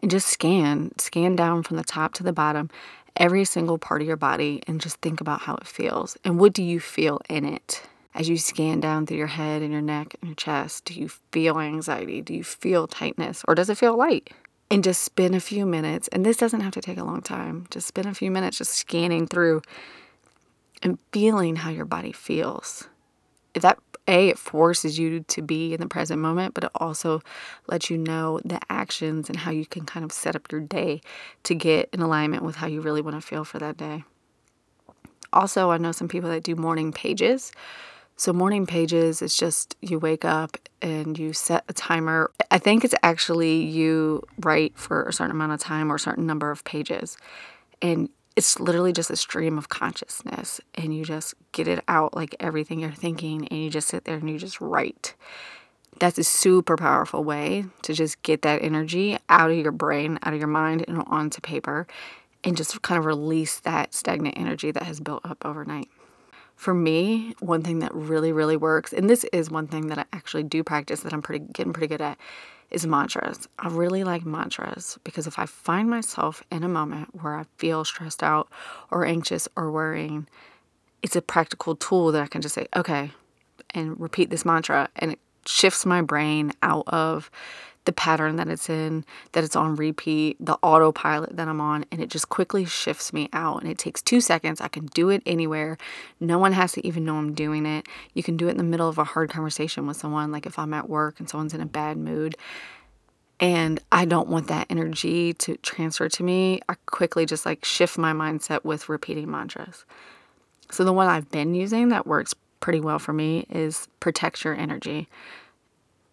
and 0.00 0.10
just 0.10 0.28
scan, 0.28 0.92
scan 0.98 1.36
down 1.36 1.62
from 1.62 1.76
the 1.76 1.84
top 1.84 2.14
to 2.14 2.22
the 2.22 2.32
bottom, 2.32 2.70
every 3.16 3.44
single 3.44 3.78
part 3.78 4.00
of 4.00 4.06
your 4.06 4.16
body, 4.16 4.62
and 4.66 4.80
just 4.80 4.96
think 4.98 5.20
about 5.20 5.40
how 5.40 5.54
it 5.56 5.66
feels. 5.66 6.16
And 6.24 6.38
what 6.38 6.52
do 6.52 6.62
you 6.62 6.80
feel 6.80 7.20
in 7.28 7.44
it? 7.44 7.82
As 8.14 8.28
you 8.28 8.36
scan 8.36 8.80
down 8.80 9.06
through 9.06 9.18
your 9.18 9.26
head 9.26 9.62
and 9.62 9.72
your 9.72 9.82
neck 9.82 10.16
and 10.20 10.28
your 10.30 10.34
chest, 10.34 10.86
do 10.86 10.94
you 10.94 11.08
feel 11.30 11.58
anxiety? 11.58 12.20
Do 12.20 12.34
you 12.34 12.42
feel 12.42 12.86
tightness? 12.86 13.44
Or 13.46 13.54
does 13.54 13.70
it 13.70 13.78
feel 13.78 13.96
light? 13.96 14.32
and 14.70 14.84
just 14.84 15.02
spend 15.02 15.34
a 15.34 15.40
few 15.40 15.66
minutes. 15.66 16.08
And 16.08 16.24
this 16.24 16.36
doesn't 16.36 16.60
have 16.60 16.74
to 16.74 16.80
take 16.80 16.98
a 16.98 17.04
long 17.04 17.22
time. 17.22 17.66
Just 17.70 17.86
spend 17.86 18.06
a 18.06 18.14
few 18.14 18.30
minutes 18.30 18.58
just 18.58 18.74
scanning 18.74 19.26
through 19.26 19.62
and 20.82 20.98
feeling 21.12 21.56
how 21.56 21.70
your 21.70 21.84
body 21.84 22.12
feels. 22.12 22.88
That 23.54 23.78
a 24.08 24.30
it 24.30 24.38
forces 24.38 24.98
you 24.98 25.20
to 25.20 25.42
be 25.42 25.74
in 25.74 25.80
the 25.80 25.86
present 25.86 26.20
moment, 26.20 26.54
but 26.54 26.64
it 26.64 26.70
also 26.74 27.20
lets 27.68 27.90
you 27.90 27.98
know 27.98 28.40
the 28.44 28.58
actions 28.70 29.28
and 29.28 29.38
how 29.38 29.50
you 29.50 29.66
can 29.66 29.84
kind 29.84 30.04
of 30.04 30.12
set 30.12 30.34
up 30.34 30.50
your 30.50 30.62
day 30.62 31.02
to 31.44 31.54
get 31.54 31.90
in 31.92 32.00
alignment 32.00 32.42
with 32.42 32.56
how 32.56 32.66
you 32.66 32.80
really 32.80 33.02
want 33.02 33.16
to 33.16 33.20
feel 33.20 33.44
for 33.44 33.58
that 33.58 33.76
day. 33.76 34.04
Also, 35.32 35.70
I 35.70 35.76
know 35.76 35.92
some 35.92 36.08
people 36.08 36.30
that 36.30 36.42
do 36.42 36.56
morning 36.56 36.90
pages. 36.90 37.52
So, 38.16 38.32
morning 38.32 38.66
pages 38.66 39.20
is 39.22 39.36
just 39.36 39.76
you 39.82 39.98
wake 39.98 40.24
up 40.24 40.56
and 40.80 41.18
you 41.18 41.32
set 41.32 41.64
a 41.68 41.72
timer. 41.72 42.32
I 42.50 42.58
think 42.58 42.84
it's 42.84 42.94
actually 43.02 43.62
you 43.62 44.24
write 44.40 44.76
for 44.76 45.04
a 45.04 45.12
certain 45.12 45.32
amount 45.32 45.52
of 45.52 45.60
time 45.60 45.92
or 45.92 45.96
a 45.96 46.00
certain 46.00 46.26
number 46.26 46.50
of 46.50 46.64
pages. 46.64 47.18
And 47.82 48.08
it's 48.38 48.60
literally 48.60 48.92
just 48.92 49.10
a 49.10 49.16
stream 49.16 49.58
of 49.58 49.68
consciousness 49.68 50.60
and 50.76 50.96
you 50.96 51.04
just 51.04 51.34
get 51.50 51.66
it 51.66 51.82
out 51.88 52.14
like 52.14 52.36
everything 52.38 52.78
you're 52.78 52.92
thinking 52.92 53.48
and 53.48 53.64
you 53.64 53.68
just 53.68 53.88
sit 53.88 54.04
there 54.04 54.14
and 54.14 54.30
you 54.30 54.38
just 54.38 54.60
write. 54.60 55.16
That's 55.98 56.18
a 56.18 56.22
super 56.22 56.76
powerful 56.76 57.24
way 57.24 57.64
to 57.82 57.92
just 57.92 58.22
get 58.22 58.42
that 58.42 58.62
energy 58.62 59.18
out 59.28 59.50
of 59.50 59.56
your 59.56 59.72
brain, 59.72 60.20
out 60.22 60.34
of 60.34 60.38
your 60.38 60.46
mind, 60.46 60.84
and 60.86 61.02
onto 61.08 61.40
paper 61.40 61.88
and 62.44 62.56
just 62.56 62.80
kind 62.82 62.96
of 62.96 63.06
release 63.06 63.58
that 63.58 63.92
stagnant 63.92 64.38
energy 64.38 64.70
that 64.70 64.84
has 64.84 65.00
built 65.00 65.26
up 65.26 65.44
overnight. 65.44 65.88
For 66.54 66.72
me, 66.72 67.34
one 67.40 67.62
thing 67.62 67.80
that 67.80 67.92
really, 67.92 68.30
really 68.30 68.56
works, 68.56 68.92
and 68.92 69.10
this 69.10 69.24
is 69.32 69.50
one 69.50 69.66
thing 69.66 69.88
that 69.88 69.98
I 69.98 70.04
actually 70.12 70.44
do 70.44 70.62
practice 70.62 71.00
that 71.00 71.12
I'm 71.12 71.22
pretty 71.22 71.44
getting 71.52 71.72
pretty 71.72 71.88
good 71.88 72.02
at, 72.02 72.18
is 72.70 72.86
mantras. 72.86 73.48
I 73.58 73.68
really 73.68 74.04
like 74.04 74.26
mantras 74.26 74.98
because 75.04 75.26
if 75.26 75.38
I 75.38 75.46
find 75.46 75.88
myself 75.88 76.42
in 76.50 76.62
a 76.64 76.68
moment 76.68 77.22
where 77.22 77.36
I 77.36 77.44
feel 77.56 77.84
stressed 77.84 78.22
out 78.22 78.48
or 78.90 79.04
anxious 79.04 79.48
or 79.56 79.70
worrying, 79.70 80.26
it's 81.02 81.16
a 81.16 81.22
practical 81.22 81.76
tool 81.76 82.12
that 82.12 82.22
I 82.22 82.26
can 82.26 82.42
just 82.42 82.54
say, 82.54 82.66
okay, 82.76 83.12
and 83.70 83.98
repeat 83.98 84.30
this 84.30 84.44
mantra. 84.44 84.88
And 84.96 85.12
it 85.12 85.18
shifts 85.48 85.86
my 85.86 86.02
brain 86.02 86.52
out 86.62 86.84
of 86.88 87.30
the 87.88 87.92
pattern 87.92 88.36
that 88.36 88.48
it's 88.48 88.68
in, 88.68 89.02
that 89.32 89.44
it's 89.44 89.56
on 89.56 89.74
repeat, 89.74 90.36
the 90.38 90.58
autopilot 90.62 91.34
that 91.34 91.48
I'm 91.48 91.60
on, 91.60 91.86
and 91.90 92.02
it 92.02 92.10
just 92.10 92.28
quickly 92.28 92.66
shifts 92.66 93.14
me 93.14 93.30
out. 93.32 93.62
And 93.62 93.70
it 93.70 93.78
takes 93.78 94.02
two 94.02 94.20
seconds. 94.20 94.60
I 94.60 94.68
can 94.68 94.86
do 94.86 95.08
it 95.08 95.22
anywhere. 95.24 95.78
No 96.20 96.38
one 96.38 96.52
has 96.52 96.72
to 96.72 96.86
even 96.86 97.06
know 97.06 97.16
I'm 97.16 97.32
doing 97.32 97.64
it. 97.64 97.86
You 98.12 98.22
can 98.22 98.36
do 98.36 98.46
it 98.46 98.50
in 98.50 98.56
the 98.58 98.62
middle 98.62 98.90
of 98.90 98.98
a 98.98 99.04
hard 99.04 99.30
conversation 99.30 99.86
with 99.86 99.96
someone, 99.96 100.30
like 100.30 100.44
if 100.44 100.58
I'm 100.58 100.74
at 100.74 100.90
work 100.90 101.18
and 101.18 101.30
someone's 101.30 101.54
in 101.54 101.62
a 101.62 101.66
bad 101.66 101.96
mood. 101.96 102.36
And 103.40 103.80
I 103.90 104.04
don't 104.04 104.28
want 104.28 104.48
that 104.48 104.66
energy 104.68 105.32
to 105.32 105.56
transfer 105.56 106.10
to 106.10 106.22
me. 106.22 106.60
I 106.68 106.74
quickly 106.84 107.24
just 107.24 107.46
like 107.46 107.64
shift 107.64 107.96
my 107.96 108.12
mindset 108.12 108.64
with 108.64 108.90
repeating 108.90 109.30
mantras. 109.30 109.86
So, 110.70 110.84
the 110.84 110.92
one 110.92 111.08
I've 111.08 111.30
been 111.30 111.54
using 111.54 111.88
that 111.88 112.06
works 112.06 112.34
pretty 112.60 112.80
well 112.80 112.98
for 112.98 113.12
me 113.12 113.46
is 113.50 113.88
protect 114.00 114.44
your 114.44 114.54
energy 114.54 115.08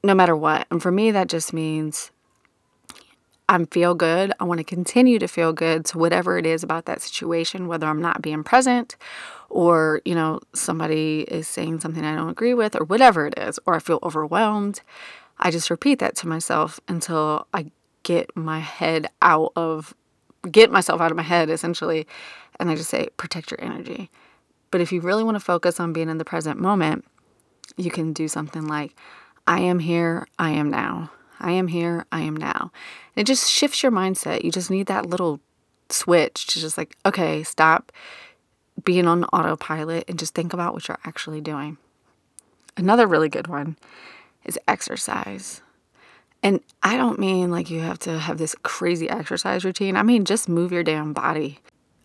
no 0.06 0.14
matter 0.14 0.36
what. 0.36 0.68
And 0.70 0.82
for 0.82 0.92
me, 0.92 1.12
that 1.12 1.28
just 1.28 1.52
means 1.52 2.12
I'm 3.50 3.66
feel 3.66 3.96
good. 3.96 4.32
I 4.40 4.44
want 4.44 4.60
to 4.60 4.64
continue 4.64 5.20
to 5.20 5.28
feel 5.28 5.52
good. 5.52 5.88
So 5.88 6.00
whatever 6.00 6.38
it 6.38 6.46
is 6.46 6.64
about 6.64 6.86
that 6.86 7.02
situation, 7.02 7.68
whether 7.68 7.88
I'm 7.88 8.02
not 8.02 8.22
being 8.22 8.44
present 8.44 8.96
or, 9.50 10.02
you 10.06 10.16
know, 10.16 10.40
somebody 10.54 11.22
is 11.28 11.48
saying 11.48 11.82
something 11.82 12.06
I 12.06 12.16
don't 12.16 12.30
agree 12.30 12.54
with 12.54 12.76
or 12.76 12.86
whatever 12.86 13.28
it 13.28 13.38
is, 13.38 13.60
or 13.66 13.76
I 13.76 13.80
feel 13.80 14.00
overwhelmed, 14.04 14.82
I 15.40 15.52
just 15.52 15.70
repeat 15.70 16.00
that 16.00 16.16
to 16.18 16.28
myself 16.28 16.80
until 16.88 17.48
I 17.54 17.72
get 18.04 18.36
my 18.36 18.60
head 18.60 19.08
out 19.22 19.52
of 19.56 19.94
get 20.52 20.72
myself 20.72 21.02
out 21.02 21.10
of 21.10 21.18
my 21.18 21.24
head 21.24 21.50
essentially 21.50 22.06
and 22.60 22.70
I 22.70 22.76
just 22.76 22.92
say 22.92 23.08
protect 23.18 23.50
your 23.50 23.60
energy. 23.62 24.12
But 24.72 24.82
if 24.82 24.92
you 24.92 25.02
really 25.02 25.24
want 25.24 25.36
to 25.36 25.44
focus 25.44 25.80
on 25.80 25.94
being 25.94 26.10
in 26.10 26.18
the 26.18 26.26
present 26.26 26.60
moment, 26.60 27.06
you 27.78 27.92
can 27.92 28.14
do 28.14 28.28
something 28.28 28.68
like 28.68 28.96
I 29.48 29.60
am 29.60 29.80
here, 29.80 30.28
I 30.40 30.52
am 30.52 30.70
now. 30.70 31.12
I 31.40 31.52
am 31.52 31.68
here, 31.68 32.06
I 32.12 32.22
am 32.22 32.36
now. 32.36 32.72
And 33.16 33.22
it 33.22 33.28
just 33.28 33.52
shifts 33.52 33.84
your 33.84 33.92
mindset. 33.92 34.44
You 34.44 34.52
just 34.52 34.72
need 34.72 34.88
that 34.88 35.06
little 35.06 35.40
switch 35.90 36.48
to 36.48 36.60
just 36.60 36.78
like, 36.78 36.96
okay, 37.06 37.44
stop 37.44 37.92
being 38.84 39.08
on 39.08 39.24
autopilot 39.26 40.06
and 40.08 40.20
just 40.20 40.34
think 40.34 40.54
about 40.54 40.74
what 40.74 40.88
you're 40.88 41.00
actually 41.06 41.42
doing. 41.42 41.78
Another 42.78 43.08
really 43.08 43.30
good 43.30 43.48
one 43.48 43.78
is 44.44 44.60
exercise. 44.68 45.62
And 46.44 46.60
I 46.84 46.98
don't 46.98 47.20
mean 47.20 47.52
like 47.52 47.70
you 47.70 47.80
have 47.80 48.00
to 48.00 48.20
have 48.20 48.38
this 48.38 48.56
crazy 48.64 49.10
exercise 49.10 49.66
routine. 49.66 49.96
I 49.96 50.04
mean, 50.04 50.26
just 50.26 50.50
move 50.50 50.72
your 50.72 50.84
damn 50.84 51.14
body. 51.14 51.60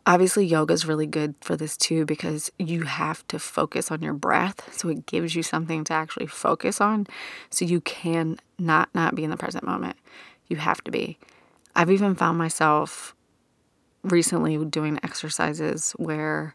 Obviously, 0.06 0.46
yoga 0.46 0.72
is 0.72 0.86
really 0.86 1.06
good 1.06 1.34
for 1.40 1.56
this 1.56 1.76
too 1.76 2.04
because 2.04 2.50
you 2.58 2.82
have 2.82 3.26
to 3.28 3.38
focus 3.38 3.90
on 3.90 4.02
your 4.02 4.14
breath. 4.14 4.74
So 4.76 4.88
it 4.88 5.06
gives 5.06 5.34
you 5.34 5.42
something 5.42 5.84
to 5.84 5.92
actually 5.92 6.26
focus 6.26 6.80
on 6.80 7.06
so 7.50 7.64
you 7.64 7.80
can 7.82 8.38
not 8.58 8.88
not 8.94 9.14
be 9.14 9.24
in 9.24 9.30
the 9.30 9.36
present 9.36 9.64
moment. 9.64 9.96
You 10.48 10.56
have 10.56 10.82
to 10.84 10.90
be. 10.90 11.18
I've 11.76 11.90
even 11.90 12.14
found 12.14 12.38
myself 12.38 13.14
recently 14.02 14.62
doing 14.64 14.98
exercises 15.02 15.92
where 15.92 16.54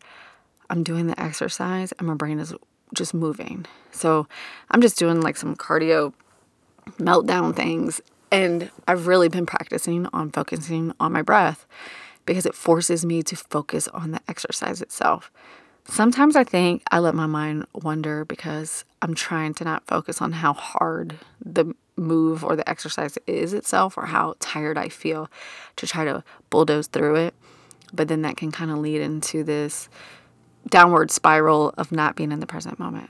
I'm 0.70 0.84
doing 0.84 1.08
the 1.08 1.20
exercise 1.20 1.92
and 1.94 2.08
my 2.08 2.16
brain 2.16 2.40
is 2.40 2.54
just 2.94 3.14
moving. 3.14 3.66
So 3.92 4.28
I'm 4.72 4.82
just 4.82 4.98
doing 4.98 5.22
like 5.22 5.38
some 5.38 5.56
cardio 5.56 6.14
meltdown 6.98 7.56
things 7.56 8.02
and 8.32 8.72
I've 8.88 9.08
really 9.08 9.30
been 9.30 9.46
practicing 9.46 10.08
on 10.08 10.32
focusing 10.32 10.94
on 11.00 11.14
my 11.14 11.22
breath 11.22 11.66
because 12.26 12.46
it 12.46 12.56
forces 12.56 13.06
me 13.06 13.24
to 13.24 13.36
focus 13.36 13.88
on 13.90 14.12
the 14.12 14.22
exercise 14.28 14.82
itself. 14.82 15.32
Sometimes 15.88 16.36
I 16.36 16.44
think 16.44 16.82
I 16.92 17.00
let 17.00 17.14
my 17.14 17.28
mind 17.28 17.66
wander 17.74 18.26
because 18.26 18.86
I'm 19.02 19.14
trying 19.14 19.54
to 19.56 19.64
not 19.64 19.86
focus 19.86 20.22
on 20.22 20.32
how 20.32 20.54
hard 20.54 21.18
the 21.44 21.76
move 21.96 22.44
or 22.44 22.56
the 22.56 22.68
exercise 22.68 23.18
is 23.28 23.54
itself 23.54 23.98
or 23.98 24.08
how 24.08 24.36
tired 24.40 24.78
I 24.78 24.90
feel 24.90 25.30
to 25.76 25.88
try 25.88 26.04
to 26.04 26.24
bulldoze 26.50 26.88
through 26.88 27.16
it. 27.16 27.34
But 27.94 28.08
then 28.08 28.24
that 28.24 28.36
can 28.36 28.52
kind 28.52 28.72
of 28.72 28.80
lead 28.80 29.02
into 29.02 29.44
this 29.44 29.88
downward 30.70 31.12
spiral 31.12 31.74
of 31.78 31.92
not 31.92 32.16
being 32.16 32.32
in 32.32 32.40
the 32.40 32.48
present 32.48 32.80
moment. 32.80 33.10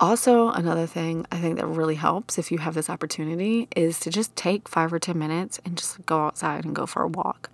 Also, 0.00 0.50
another 0.50 0.86
thing 0.86 1.26
I 1.32 1.38
think 1.38 1.56
that 1.56 1.66
really 1.66 1.96
helps 1.96 2.38
if 2.38 2.52
you 2.52 2.58
have 2.58 2.74
this 2.74 2.88
opportunity 2.88 3.66
is 3.74 3.98
to 4.00 4.10
just 4.10 4.34
take 4.36 4.68
five 4.68 4.92
or 4.92 5.00
10 5.00 5.18
minutes 5.18 5.58
and 5.64 5.76
just 5.76 6.04
go 6.06 6.26
outside 6.26 6.64
and 6.64 6.74
go 6.74 6.86
for 6.86 7.02
a 7.02 7.08
walk. 7.08 7.50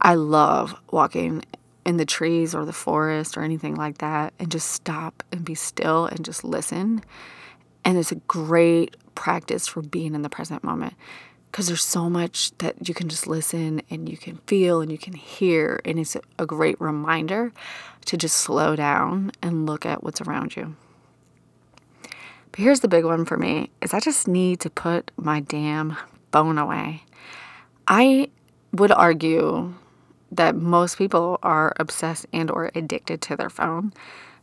I 0.00 0.14
love 0.14 0.74
walking 0.90 1.44
in 1.84 1.98
the 1.98 2.06
trees 2.06 2.54
or 2.54 2.64
the 2.64 2.72
forest 2.72 3.36
or 3.36 3.42
anything 3.42 3.74
like 3.74 3.98
that 3.98 4.32
and 4.38 4.50
just 4.50 4.70
stop 4.70 5.22
and 5.32 5.44
be 5.44 5.54
still 5.54 6.06
and 6.06 6.24
just 6.24 6.44
listen. 6.44 7.02
And 7.84 7.98
it's 7.98 8.12
a 8.12 8.16
great 8.26 8.96
practice 9.14 9.66
for 9.66 9.82
being 9.82 10.14
in 10.14 10.22
the 10.22 10.30
present 10.30 10.64
moment 10.64 10.94
because 11.50 11.66
there's 11.66 11.84
so 11.84 12.08
much 12.08 12.56
that 12.58 12.88
you 12.88 12.94
can 12.94 13.10
just 13.10 13.26
listen 13.26 13.82
and 13.90 14.08
you 14.08 14.16
can 14.16 14.38
feel 14.46 14.80
and 14.80 14.90
you 14.90 14.96
can 14.96 15.12
hear. 15.12 15.82
And 15.84 15.98
it's 15.98 16.16
a 16.38 16.46
great 16.46 16.80
reminder 16.80 17.52
to 18.06 18.16
just 18.16 18.38
slow 18.38 18.76
down 18.76 19.32
and 19.42 19.66
look 19.66 19.84
at 19.84 20.02
what's 20.02 20.22
around 20.22 20.56
you. 20.56 20.74
But 22.52 22.60
here's 22.60 22.80
the 22.80 22.88
big 22.88 23.04
one 23.04 23.24
for 23.24 23.36
me 23.36 23.70
is 23.80 23.94
I 23.94 24.00
just 24.00 24.28
need 24.28 24.60
to 24.60 24.70
put 24.70 25.10
my 25.16 25.40
damn 25.40 25.96
phone 26.30 26.58
away. 26.58 27.04
I 27.88 28.30
would 28.72 28.92
argue 28.92 29.74
that 30.30 30.54
most 30.56 30.96
people 30.96 31.38
are 31.42 31.74
obsessed 31.78 32.26
and 32.32 32.50
or 32.50 32.70
addicted 32.74 33.20
to 33.22 33.36
their 33.36 33.50
phone. 33.50 33.92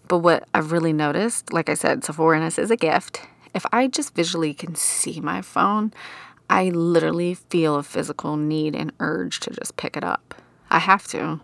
But 0.08 0.20
what 0.20 0.48
I've 0.54 0.72
really 0.72 0.94
noticed, 0.94 1.54
like 1.54 1.70
I 1.70 1.76
said, 1.76 2.04
self 2.04 2.20
awareness 2.20 2.58
is 2.58 2.72
a 2.72 2.76
gift. 2.76 3.22
If 3.54 3.66
I 3.72 3.88
just 3.88 4.16
visually 4.16 4.54
can 4.54 4.76
see 4.76 5.20
my 5.20 5.42
phone, 5.42 5.94
I 6.50 6.70
literally 6.70 7.36
feel 7.36 7.76
a 7.76 7.84
physical 7.84 8.38
need 8.38 8.76
and 8.76 8.92
urge 9.00 9.40
to 9.42 9.52
just 9.52 9.78
pick 9.78 9.96
it 9.96 10.04
up. 10.04 10.36
I 10.72 10.80
have 10.80 11.08
to. 11.10 11.42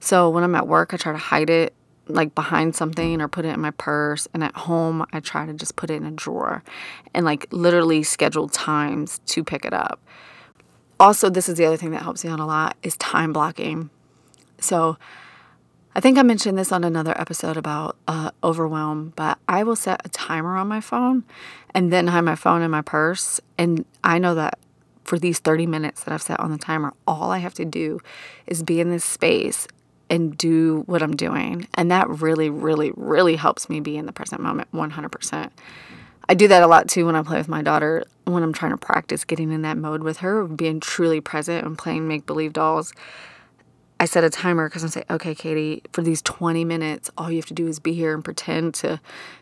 So 0.00 0.30
when 0.30 0.44
I'm 0.44 0.54
at 0.54 0.68
work, 0.68 0.94
I 0.94 0.96
try 0.96 1.12
to 1.12 1.18
hide 1.18 1.50
it 1.50 1.74
like 2.08 2.34
behind 2.34 2.74
something 2.74 3.20
or 3.20 3.28
put 3.28 3.44
it 3.44 3.54
in 3.54 3.60
my 3.60 3.70
purse. 3.72 4.26
And 4.34 4.42
at 4.42 4.54
home, 4.54 5.04
I 5.12 5.20
try 5.20 5.46
to 5.46 5.54
just 5.54 5.76
put 5.76 5.90
it 5.90 5.94
in 5.94 6.04
a 6.04 6.10
drawer 6.10 6.62
and 7.14 7.24
like 7.24 7.46
literally 7.50 8.02
schedule 8.02 8.48
times 8.48 9.20
to 9.26 9.44
pick 9.44 9.64
it 9.64 9.72
up. 9.72 10.00
Also, 11.00 11.30
this 11.30 11.48
is 11.48 11.56
the 11.56 11.64
other 11.64 11.76
thing 11.76 11.92
that 11.92 12.02
helps 12.02 12.24
me 12.24 12.30
out 12.30 12.40
a 12.40 12.44
lot 12.44 12.76
is 12.82 12.96
time 12.96 13.32
blocking. 13.32 13.90
So 14.60 14.96
I 15.94 16.00
think 16.00 16.18
I 16.18 16.22
mentioned 16.22 16.58
this 16.58 16.72
on 16.72 16.84
another 16.84 17.18
episode 17.20 17.56
about 17.56 17.96
uh, 18.08 18.30
overwhelm, 18.42 19.12
but 19.16 19.38
I 19.48 19.62
will 19.62 19.76
set 19.76 20.00
a 20.04 20.08
timer 20.08 20.56
on 20.56 20.68
my 20.68 20.80
phone 20.80 21.24
and 21.74 21.92
then 21.92 22.08
hide 22.08 22.22
my 22.22 22.34
phone 22.34 22.62
in 22.62 22.70
my 22.70 22.82
purse. 22.82 23.40
And 23.56 23.84
I 24.02 24.18
know 24.18 24.34
that 24.34 24.58
for 25.04 25.18
these 25.18 25.38
30 25.38 25.66
minutes 25.66 26.04
that 26.04 26.12
I've 26.12 26.22
set 26.22 26.38
on 26.40 26.50
the 26.50 26.58
timer, 26.58 26.92
all 27.06 27.30
I 27.30 27.38
have 27.38 27.54
to 27.54 27.64
do 27.64 28.00
is 28.46 28.62
be 28.62 28.80
in 28.80 28.90
this 28.90 29.04
space 29.04 29.66
and 30.10 30.36
do 30.36 30.82
what 30.86 31.02
I'm 31.02 31.16
doing. 31.16 31.68
And 31.74 31.90
that 31.90 32.08
really, 32.08 32.50
really, 32.50 32.92
really 32.96 33.36
helps 33.36 33.68
me 33.68 33.80
be 33.80 33.96
in 33.96 34.06
the 34.06 34.12
present 34.12 34.40
moment 34.40 34.68
100%. 34.72 35.50
I 36.30 36.34
do 36.34 36.48
that 36.48 36.62
a 36.62 36.66
lot 36.66 36.88
too 36.88 37.06
when 37.06 37.16
I 37.16 37.22
play 37.22 37.38
with 37.38 37.48
my 37.48 37.62
daughter, 37.62 38.04
when 38.24 38.42
I'm 38.42 38.52
trying 38.52 38.72
to 38.72 38.76
practice 38.76 39.24
getting 39.24 39.50
in 39.50 39.62
that 39.62 39.78
mode 39.78 40.02
with 40.02 40.18
her, 40.18 40.44
being 40.44 40.78
truly 40.78 41.20
present 41.20 41.64
and 41.64 41.78
playing 41.78 42.06
make 42.06 42.26
believe 42.26 42.52
dolls. 42.52 42.92
I 44.00 44.04
set 44.04 44.22
a 44.22 44.30
timer 44.30 44.68
because 44.68 44.84
I'm 44.84 44.90
saying, 44.90 45.06
okay, 45.10 45.34
Katie, 45.34 45.82
for 45.92 46.02
these 46.02 46.22
20 46.22 46.64
minutes, 46.64 47.10
all 47.18 47.30
you 47.30 47.36
have 47.36 47.46
to 47.46 47.54
do 47.54 47.66
is 47.66 47.80
be 47.80 47.94
here 47.94 48.14
and 48.14 48.24
pretend 48.24 48.74
to 48.74 49.00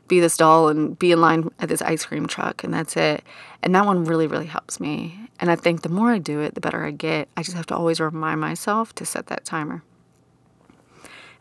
be 0.09 0.19
this 0.19 0.37
doll 0.37 0.69
and 0.69 0.99
be 0.99 1.13
in 1.13 1.21
line 1.21 1.51
at 1.59 1.69
this 1.69 1.83
ice 1.83 2.07
cream 2.07 2.27
truck, 2.27 2.65
and 2.65 2.73
that's 2.73 2.97
it. 2.97 3.23
And 3.63 3.75
that 3.75 3.85
one 3.85 4.05
really, 4.05 4.27
really 4.27 4.47
helps 4.47 4.81
me. 4.81 5.29
And 5.41 5.51
I 5.51 5.57
think 5.57 5.83
the 5.83 5.91
more 5.91 6.11
I 6.11 6.19
do 6.19 6.41
it, 6.41 6.55
the 6.55 6.63
better 6.63 6.87
I 6.87 6.91
get. 6.91 7.29
I 7.37 7.43
just 7.43 7.57
have 7.57 7.67
to 7.67 7.77
always 7.77 8.01
remind 8.01 8.41
myself 8.41 8.95
to 8.95 9.05
set 9.05 9.27
that 9.27 9.45
timer. 9.45 9.83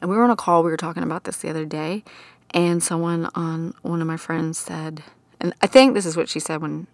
And 0.01 0.09
we 0.09 0.17
were 0.17 0.23
on 0.23 0.29
a 0.29 0.35
call, 0.35 0.63
we 0.63 0.71
were 0.71 0.77
talking 0.77 1.03
about 1.03 1.23
this 1.23 1.37
the 1.37 1.49
other 1.49 1.65
day, 1.65 2.03
and 2.51 2.83
someone 2.83 3.29
on 3.35 3.73
one 3.81 4.01
of 4.01 4.07
my 4.07 4.17
friends 4.17 4.57
said, 4.57 5.03
and 5.39 5.53
I 5.61 5.67
think 5.67 5.93
this 5.93 6.05
is 6.05 6.15
what 6.15 6.29
she 6.29 6.39
said 6.39 6.61
when 6.61 6.87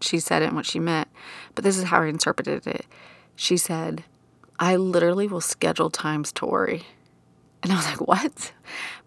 she 0.00 0.18
said 0.18 0.42
it 0.42 0.46
and 0.46 0.56
what 0.56 0.66
she 0.66 0.78
meant, 0.78 1.08
but 1.54 1.64
this 1.64 1.76
is 1.76 1.84
how 1.84 2.02
I 2.02 2.06
interpreted 2.06 2.66
it. 2.66 2.86
She 3.36 3.56
said, 3.56 4.04
I 4.58 4.76
literally 4.76 5.26
will 5.28 5.40
schedule 5.40 5.90
times 5.90 6.32
to 6.32 6.46
worry. 6.46 6.84
And 7.62 7.72
I 7.72 7.76
was 7.76 7.86
like, 7.86 8.00
what? 8.06 8.52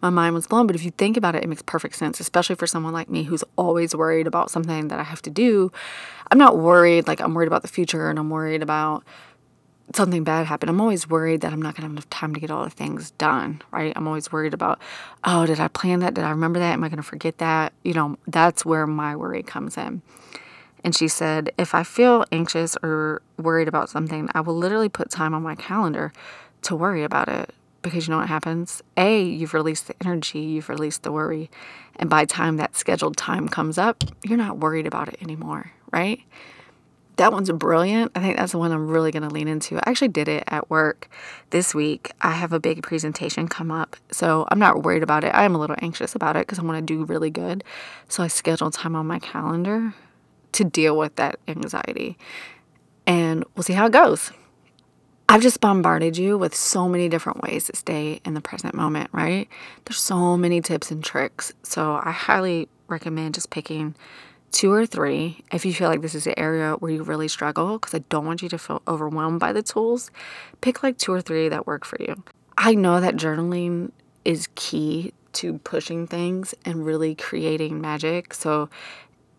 My 0.01 0.10
mind 0.10 0.36
was 0.36 0.47
blown. 0.47 0.67
But 0.67 0.75
if 0.75 0.84
you 0.84 0.91
think 0.91 1.15
about 1.15 1.36
it, 1.36 1.43
it 1.43 1.47
makes 1.47 1.62
perfect 1.62 1.95
sense, 1.95 2.19
especially 2.19 2.56
for 2.56 2.67
someone 2.67 2.91
like 2.91 3.10
me 3.10 3.23
who's 3.23 3.43
always 3.56 3.95
worried 3.95 4.27
about 4.27 4.51
something 4.51 4.89
that 4.89 4.99
I 4.99 5.04
have 5.04 5.21
to 5.23 5.30
do. 5.30 5.71
I'm 6.30 6.38
not 6.38 6.58
worried, 6.58 7.08
like, 7.08 7.21
I'm 7.21 7.34
worried 7.34 7.47
about 7.47 7.62
the 7.62 7.69
future 7.69 8.10
and 8.10 8.19
I'm 8.19 8.30
worried 8.30 8.62
about 8.62 9.06
something 9.95 10.23
bad 10.23 10.45
happen. 10.45 10.69
I'm 10.69 10.82
always 10.82 11.10
worried 11.10 11.41
that 11.41 11.51
I'm 11.51 11.62
not 11.62 11.75
going 11.75 11.82
to 11.82 11.88
have 11.88 11.91
enough 11.91 12.10
time 12.10 12.34
to 12.34 12.39
get 12.39 12.51
all 12.51 12.63
the 12.63 12.69
things 12.69 13.12
done, 13.12 13.62
right? 13.71 13.93
I'm 13.95 14.08
always 14.08 14.32
worried 14.32 14.54
about, 14.54 14.80
oh, 15.23 15.45
did 15.45 15.60
I 15.60 15.67
plan 15.67 15.99
that? 15.99 16.13
Did 16.13 16.23
I 16.23 16.30
remember 16.30 16.60
that? 16.60 16.73
Am 16.73 16.84
I 16.84 16.89
going 16.89 16.97
to 16.97 17.04
forget 17.04 17.38
that? 17.39 17.73
You 17.84 17.93
know, 17.93 18.17
that's 18.27 18.65
where 18.65 18.88
my 18.88 19.15
worry 19.15 19.43
comes 19.43 19.77
in. 19.77 20.01
And 20.84 20.95
she 20.95 21.08
said, 21.08 21.51
if 21.58 21.75
I 21.75 21.84
feel 21.84 22.25
anxious 22.32 22.75
or 22.82 23.21
worried 23.38 23.67
about 23.67 23.89
something, 23.89 24.30
I 24.34 24.41
will 24.41 24.56
literally 24.56 24.89
put 24.89 25.12
time 25.12 25.34
on 25.34 25.43
my 25.43 25.56
calendar 25.56 26.12
to 26.63 26.75
worry 26.75 27.04
about 27.04 27.30
it 27.30 27.54
because 27.82 28.08
you 28.08 28.12
know 28.12 28.17
what 28.17 28.27
happens? 28.27 28.82
A, 28.97 29.23
you've 29.23 29.54
released 29.54 29.88
the 29.88 29.95
energy, 30.01 30.39
you've 30.39 30.69
released 30.69 31.04
the 31.04 31.12
worry. 31.12 31.49
And 31.97 32.10
by 32.10 32.25
time 32.25 32.58
that 32.58 32.75
scheduled 32.75 33.17
time 33.17 33.47
comes 33.47 33.77
up, 33.77 34.04
you're 34.23 34.38
not 34.38 34.60
worried 34.60 34.88
about 34.88 35.08
it 35.08 35.21
anymore, 35.21 35.71
right? 35.91 36.21
That 37.17 37.32
one's 37.32 37.52
brilliant. 37.52 38.12
I 38.15 38.19
think 38.19 38.38
that's 38.38 38.54
the 38.54 38.58
one 38.58 38.71
I'm 38.71 38.88
really 38.88 39.12
going 39.12 39.24
to 39.24 39.30
lean 39.30 39.47
into. 39.47 39.78
I 39.78 39.84
actually 39.86 40.08
did 40.08 40.28
it 40.28 40.43
at 40.47 40.69
work 40.69 41.10
this 41.52 41.76
week. 41.76 42.12
I 42.21 42.32
have 42.32 42.54
a 42.54 42.60
big 42.60 42.84
presentation 42.84 43.47
come 43.47 43.69
up, 43.69 43.95
so 44.12 44.47
I'm 44.50 44.60
not 44.60 44.84
worried 44.84 45.04
about 45.04 45.24
it. 45.24 45.36
I 45.36 45.43
am 45.43 45.54
a 45.54 45.60
little 45.60 45.76
anxious 45.82 46.15
about 46.15 46.36
it 46.36 46.47
because 46.47 46.58
I 46.58 46.63
want 46.63 46.78
to 46.78 46.93
do 46.93 47.04
really 47.04 47.30
good. 47.30 47.63
So 48.08 48.24
I 48.24 48.28
scheduled 48.28 48.74
time 48.74 48.95
on 48.95 49.06
my 49.06 49.19
calendar 49.19 49.93
to 50.54 50.63
deal 50.63 50.97
with 50.97 51.15
that 51.17 51.39
anxiety. 51.47 52.17
And 53.06 53.43
we'll 53.56 53.63
see 53.63 53.74
how 53.74 53.86
it 53.86 53.91
goes. 53.91 54.32
I've 55.30 55.41
just 55.41 55.62
bombarded 55.62 56.17
you 56.17 56.38
with 56.38 56.54
so 56.54 56.89
many 56.89 57.08
different 57.08 57.41
ways 57.41 57.67
to 57.67 57.76
stay 57.76 58.19
in 58.26 58.34
the 58.34 58.41
present 58.41 58.74
moment, 58.74 59.10
right? 59.13 59.47
There's 59.86 60.00
so 60.00 60.36
many 60.36 60.60
tips 60.60 60.91
and 60.91 61.04
tricks. 61.04 61.54
So 61.63 62.02
I 62.04 62.12
highly 62.12 62.67
recommend 62.89 63.36
just 63.36 63.50
picking 63.50 63.95
two 64.52 64.72
or 64.72 64.86
three 64.86 65.44
if 65.52 65.66
you 65.66 65.74
feel 65.74 65.90
like 65.90 66.02
this 66.02 66.16
is 66.16 66.28
an 66.28 66.34
area 66.38 66.74
where 66.74 66.92
you 66.92 67.04
really 67.04 67.28
struggle, 67.28 67.80
because 67.80 67.94
I 67.94 68.00
don't 68.10 68.26
want 68.26 68.42
you 68.42 68.50
to 68.50 68.58
feel 68.58 68.82
overwhelmed 68.88 69.40
by 69.40 69.54
the 69.54 69.64
tools. 69.64 70.12
Pick 70.62 70.84
like 70.84 70.98
two 70.98 71.14
or 71.14 71.22
three 71.22 71.50
that 71.50 71.68
work 71.68 71.86
for 71.86 71.98
you. 72.02 72.24
I 72.58 72.76
know 72.76 73.00
that 73.00 73.16
journaling 73.16 73.92
is 74.26 74.50
key 74.56 75.14
to 75.34 75.60
pushing 75.60 76.08
things 76.08 76.54
and 76.66 76.86
really 76.86 77.16
creating 77.16 77.82
magic. 77.82 78.34
So 78.34 78.70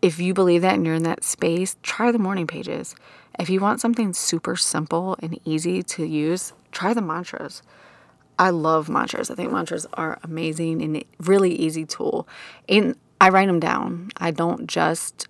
if 0.00 0.18
you 0.18 0.34
believe 0.34 0.62
that 0.62 0.74
and 0.74 0.86
you're 0.86 0.94
in 0.94 1.04
that 1.04 1.22
space, 1.22 1.76
try 1.82 2.10
the 2.10 2.18
morning 2.18 2.46
pages. 2.46 2.96
If 3.38 3.48
you 3.48 3.60
want 3.60 3.80
something 3.80 4.12
super 4.12 4.56
simple 4.56 5.16
and 5.20 5.38
easy 5.44 5.82
to 5.84 6.04
use, 6.04 6.52
try 6.72 6.94
the 6.94 7.02
mantras. 7.02 7.62
I 8.38 8.50
love 8.50 8.88
mantras. 8.88 9.30
I 9.30 9.34
think 9.34 9.52
mantras 9.52 9.86
are 9.94 10.18
amazing 10.24 10.82
and 10.82 11.04
really 11.20 11.54
easy 11.54 11.84
tool. 11.84 12.26
And 12.68 12.96
I 13.22 13.28
write 13.28 13.46
them 13.46 13.60
down. 13.60 14.10
I 14.16 14.32
don't 14.32 14.66
just 14.66 15.28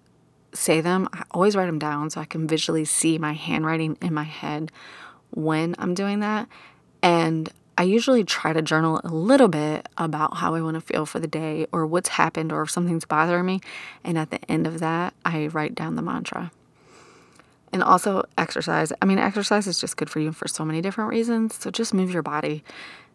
say 0.55 0.81
them. 0.81 1.11
I 1.13 1.25
always 1.31 1.55
write 1.55 1.67
them 1.67 1.79
down 1.79 2.09
so 2.09 2.23
I 2.23 2.25
can 2.25 2.49
visually 2.49 2.87
see 2.87 3.19
my 3.19 3.35
handwriting 3.35 3.99
in 4.01 4.15
my 4.15 4.23
head 4.23 4.73
when 5.29 5.75
I'm 5.79 5.93
doing 5.93 6.21
that. 6.21 6.49
And 7.03 7.51
I 7.77 7.83
usually 7.83 8.25
try 8.25 8.55
to 8.55 8.63
journal 8.63 9.03
a 9.05 9.09
little 9.09 9.49
bit 9.49 9.91
about 9.99 10.39
how 10.39 10.55
I 10.55 10.63
want 10.63 10.77
to 10.77 10.81
feel 10.81 11.05
for 11.05 11.21
the 11.21 11.27
day 11.27 11.67
or 11.71 11.85
what's 11.85 12.09
happened 12.09 12.51
or 12.51 12.63
if 12.63 12.71
something's 12.71 13.05
bothering 13.05 13.45
me. 13.45 13.61
And 14.03 14.17
at 14.17 14.31
the 14.31 14.41
end 14.51 14.67
of 14.67 14.81
that, 14.81 15.13
I 15.27 15.49
write 15.49 15.75
down 15.75 15.95
the 15.97 16.03
mantra. 16.03 16.51
And 17.75 17.83
also 17.83 18.23
exercise. 18.39 18.91
I 19.03 19.05
mean, 19.05 19.19
exercise 19.19 19.67
is 19.67 19.79
just 19.79 19.99
good 19.99 20.09
for 20.09 20.19
you 20.19 20.33
for 20.33 20.49
so 20.49 20.65
many 20.65 20.81
different 20.81 21.11
reasons. 21.11 21.57
So 21.57 21.71
just 21.71 21.93
move 21.93 22.11
your 22.11 22.23
body. 22.23 22.65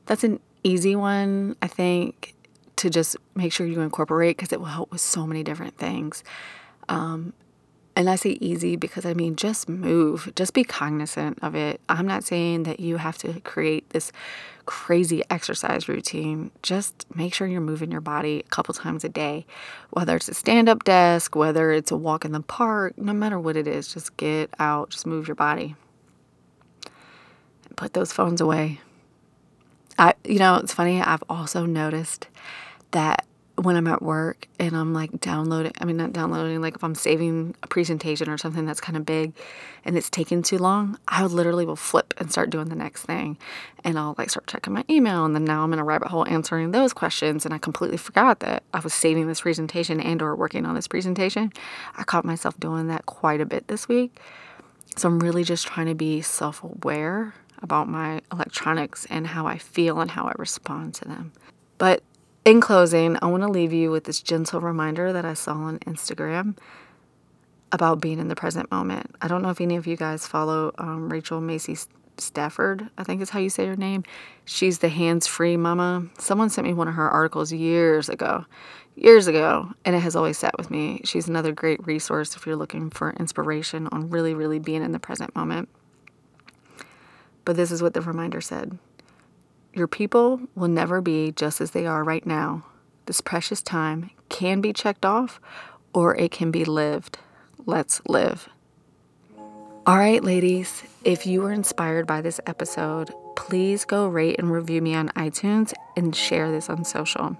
That's 0.05 0.23
an 0.23 0.39
easy 0.63 0.95
one, 0.95 1.55
I 1.63 1.67
think, 1.67 2.35
to 2.77 2.89
just 2.89 3.17
make 3.35 3.51
sure 3.53 3.67
you 3.67 3.81
incorporate 3.81 4.37
because 4.37 4.51
it 4.51 4.59
will 4.59 4.67
help 4.67 4.91
with 4.91 5.01
so 5.01 5.27
many 5.27 5.43
different 5.43 5.77
things. 5.77 6.23
Um, 6.89 7.33
and 7.97 8.11
I 8.11 8.15
say 8.15 8.37
easy 8.39 8.75
because 8.75 9.05
I 9.07 9.15
mean 9.15 9.35
just 9.35 9.67
move, 9.67 10.31
just 10.35 10.53
be 10.53 10.63
cognizant 10.63 11.39
of 11.41 11.55
it. 11.55 11.81
I'm 11.89 12.05
not 12.05 12.23
saying 12.23 12.63
that 12.63 12.79
you 12.79 12.97
have 12.97 13.17
to 13.19 13.39
create 13.41 13.89
this 13.89 14.11
crazy 14.67 15.23
exercise 15.31 15.89
routine. 15.89 16.51
Just 16.61 17.07
make 17.15 17.33
sure 17.33 17.47
you're 17.47 17.59
moving 17.59 17.91
your 17.91 18.01
body 18.01 18.41
a 18.41 18.49
couple 18.49 18.75
times 18.75 19.03
a 19.03 19.09
day, 19.09 19.47
whether 19.89 20.15
it's 20.15 20.29
a 20.29 20.35
stand 20.35 20.69
up 20.69 20.83
desk, 20.83 21.35
whether 21.35 21.71
it's 21.71 21.89
a 21.89 21.97
walk 21.97 22.23
in 22.23 22.33
the 22.33 22.41
park, 22.41 22.95
no 22.99 23.13
matter 23.13 23.39
what 23.39 23.57
it 23.57 23.67
is, 23.67 23.91
just 23.91 24.15
get 24.17 24.51
out, 24.59 24.91
just 24.91 25.07
move 25.07 25.27
your 25.27 25.35
body. 25.35 25.75
And 27.65 27.75
put 27.75 27.93
those 27.93 28.13
phones 28.13 28.41
away. 28.41 28.79
I, 29.97 30.13
you 30.23 30.37
know, 30.37 30.57
it's 30.57 30.73
funny, 30.73 31.01
I've 31.01 31.23
also 31.27 31.65
noticed 31.65 32.27
that 32.91 33.25
when 33.57 33.75
I'm 33.75 33.87
at 33.87 34.03
work 34.03 34.47
and 34.59 34.77
I'm 34.77 34.93
like 34.93 35.19
downloading, 35.19 35.71
I 35.81 35.85
mean, 35.85 35.97
not 35.97 36.13
downloading, 36.13 36.61
like 36.61 36.75
if 36.75 36.83
I'm 36.83 36.93
saving 36.93 37.55
a 37.63 37.67
presentation 37.67 38.29
or 38.29 38.37
something 38.37 38.65
that's 38.65 38.79
kind 38.79 38.95
of 38.95 39.03
big 39.03 39.33
and 39.83 39.97
it's 39.97 40.11
taking 40.11 40.43
too 40.43 40.59
long, 40.59 40.99
I 41.07 41.25
literally 41.25 41.65
will 41.65 41.75
flip 41.75 42.13
and 42.19 42.31
start 42.31 42.51
doing 42.51 42.69
the 42.69 42.75
next 42.75 43.03
thing. 43.03 43.35
And 43.83 43.97
I'll 43.97 44.13
like 44.17 44.29
start 44.29 44.45
checking 44.45 44.73
my 44.73 44.85
email. 44.89 45.25
And 45.25 45.33
then 45.33 45.43
now 45.43 45.63
I'm 45.63 45.73
in 45.73 45.79
a 45.79 45.83
rabbit 45.83 46.09
hole 46.09 46.27
answering 46.27 46.69
those 46.69 46.93
questions. 46.93 47.45
And 47.45 47.53
I 47.53 47.57
completely 47.57 47.97
forgot 47.97 48.41
that 48.41 48.61
I 48.73 48.79
was 48.79 48.93
saving 48.93 49.27
this 49.27 49.41
presentation 49.41 49.99
and 49.99 50.21
or 50.21 50.35
working 50.35 50.65
on 50.67 50.75
this 50.75 50.87
presentation. 50.87 51.51
I 51.95 52.03
caught 52.03 52.25
myself 52.25 52.59
doing 52.59 52.87
that 52.87 53.07
quite 53.07 53.41
a 53.41 53.45
bit 53.45 53.67
this 53.69 53.87
week. 53.87 54.19
So 54.97 55.07
I'm 55.07 55.19
really 55.19 55.43
just 55.43 55.65
trying 55.65 55.87
to 55.87 55.95
be 55.95 56.21
self 56.21 56.63
aware 56.63 57.33
about 57.63 57.89
my 57.89 58.21
electronics 58.31 59.07
and 59.09 59.25
how 59.25 59.47
I 59.47 59.57
feel 59.57 59.99
and 59.99 60.11
how 60.11 60.25
I 60.25 60.33
respond 60.37 60.93
to 60.95 61.05
them. 61.05 61.31
But 61.79 62.03
in 62.47 62.61
closing, 62.61 63.17
I 63.21 63.25
want 63.25 63.43
to 63.43 63.49
leave 63.49 63.73
you 63.73 63.91
with 63.91 64.05
this 64.05 64.21
gentle 64.21 64.61
reminder 64.61 65.11
that 65.11 65.25
I 65.25 65.33
saw 65.33 65.51
on 65.51 65.79
Instagram 65.79 66.57
about 67.73 67.99
being 67.99 68.19
in 68.19 68.29
the 68.29 68.37
present 68.37 68.71
moment. 68.71 69.13
I 69.21 69.27
don't 69.27 69.41
know 69.41 69.49
if 69.49 69.59
any 69.59 69.75
of 69.75 69.85
you 69.85 69.97
guys 69.97 70.25
follow 70.25 70.71
um, 70.77 71.11
Rachel 71.11 71.41
Macy 71.41 71.75
Stafford, 72.17 72.89
I 72.97 73.03
think 73.03 73.21
is 73.21 73.31
how 73.31 73.39
you 73.39 73.49
say 73.49 73.65
her 73.65 73.75
name. 73.75 74.03
She's 74.45 74.79
the 74.79 74.87
hands 74.87 75.27
free 75.27 75.57
mama. 75.57 76.07
Someone 76.19 76.49
sent 76.49 76.65
me 76.65 76.73
one 76.73 76.87
of 76.87 76.93
her 76.93 77.09
articles 77.09 77.51
years 77.51 78.07
ago, 78.07 78.45
years 78.95 79.27
ago, 79.27 79.73
and 79.83 79.93
it 79.93 79.99
has 79.99 80.15
always 80.15 80.37
sat 80.37 80.57
with 80.57 80.71
me. 80.71 81.01
She's 81.03 81.27
another 81.27 81.51
great 81.51 81.85
resource 81.85 82.37
if 82.37 82.45
you're 82.45 82.55
looking 82.55 82.89
for 82.91 83.11
inspiration 83.19 83.89
on 83.91 84.09
really, 84.09 84.33
really 84.33 84.59
being 84.59 84.83
in 84.83 84.93
the 84.93 84.99
present 84.99 85.35
moment. 85.35 85.67
But 87.43 87.57
this 87.57 87.73
is 87.73 87.81
what 87.81 87.93
the 87.93 87.99
reminder 87.99 88.39
said 88.39 88.79
your 89.77 89.87
people 89.87 90.41
will 90.55 90.67
never 90.67 91.01
be 91.01 91.31
just 91.31 91.61
as 91.61 91.71
they 91.71 91.85
are 91.85 92.03
right 92.03 92.25
now. 92.25 92.65
This 93.05 93.21
precious 93.21 93.61
time 93.61 94.09
can 94.29 94.59
be 94.59 94.73
checked 94.73 95.05
off 95.05 95.39
or 95.93 96.15
it 96.15 96.31
can 96.31 96.51
be 96.51 96.65
lived. 96.65 97.19
Let's 97.65 98.01
live. 98.07 98.49
All 99.85 99.97
right, 99.97 100.21
ladies, 100.23 100.83
if 101.05 101.25
you 101.25 101.41
were 101.41 101.53
inspired 101.53 102.07
by 102.07 102.21
this 102.21 102.41
episode, 102.45 103.13
please 103.37 103.85
go 103.85 104.07
rate 104.07 104.37
and 104.37 104.51
review 104.51 104.81
me 104.81 104.95
on 104.95 105.09
iTunes 105.09 105.73
and 105.95 106.13
share 106.13 106.51
this 106.51 106.69
on 106.69 106.83
social. 106.83 107.37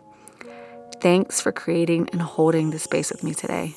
Thanks 1.02 1.42
for 1.42 1.52
creating 1.52 2.10
and 2.14 2.22
holding 2.22 2.70
the 2.70 2.80
space 2.80 3.12
with 3.12 3.24
me 3.24 3.34
today. 3.34 3.76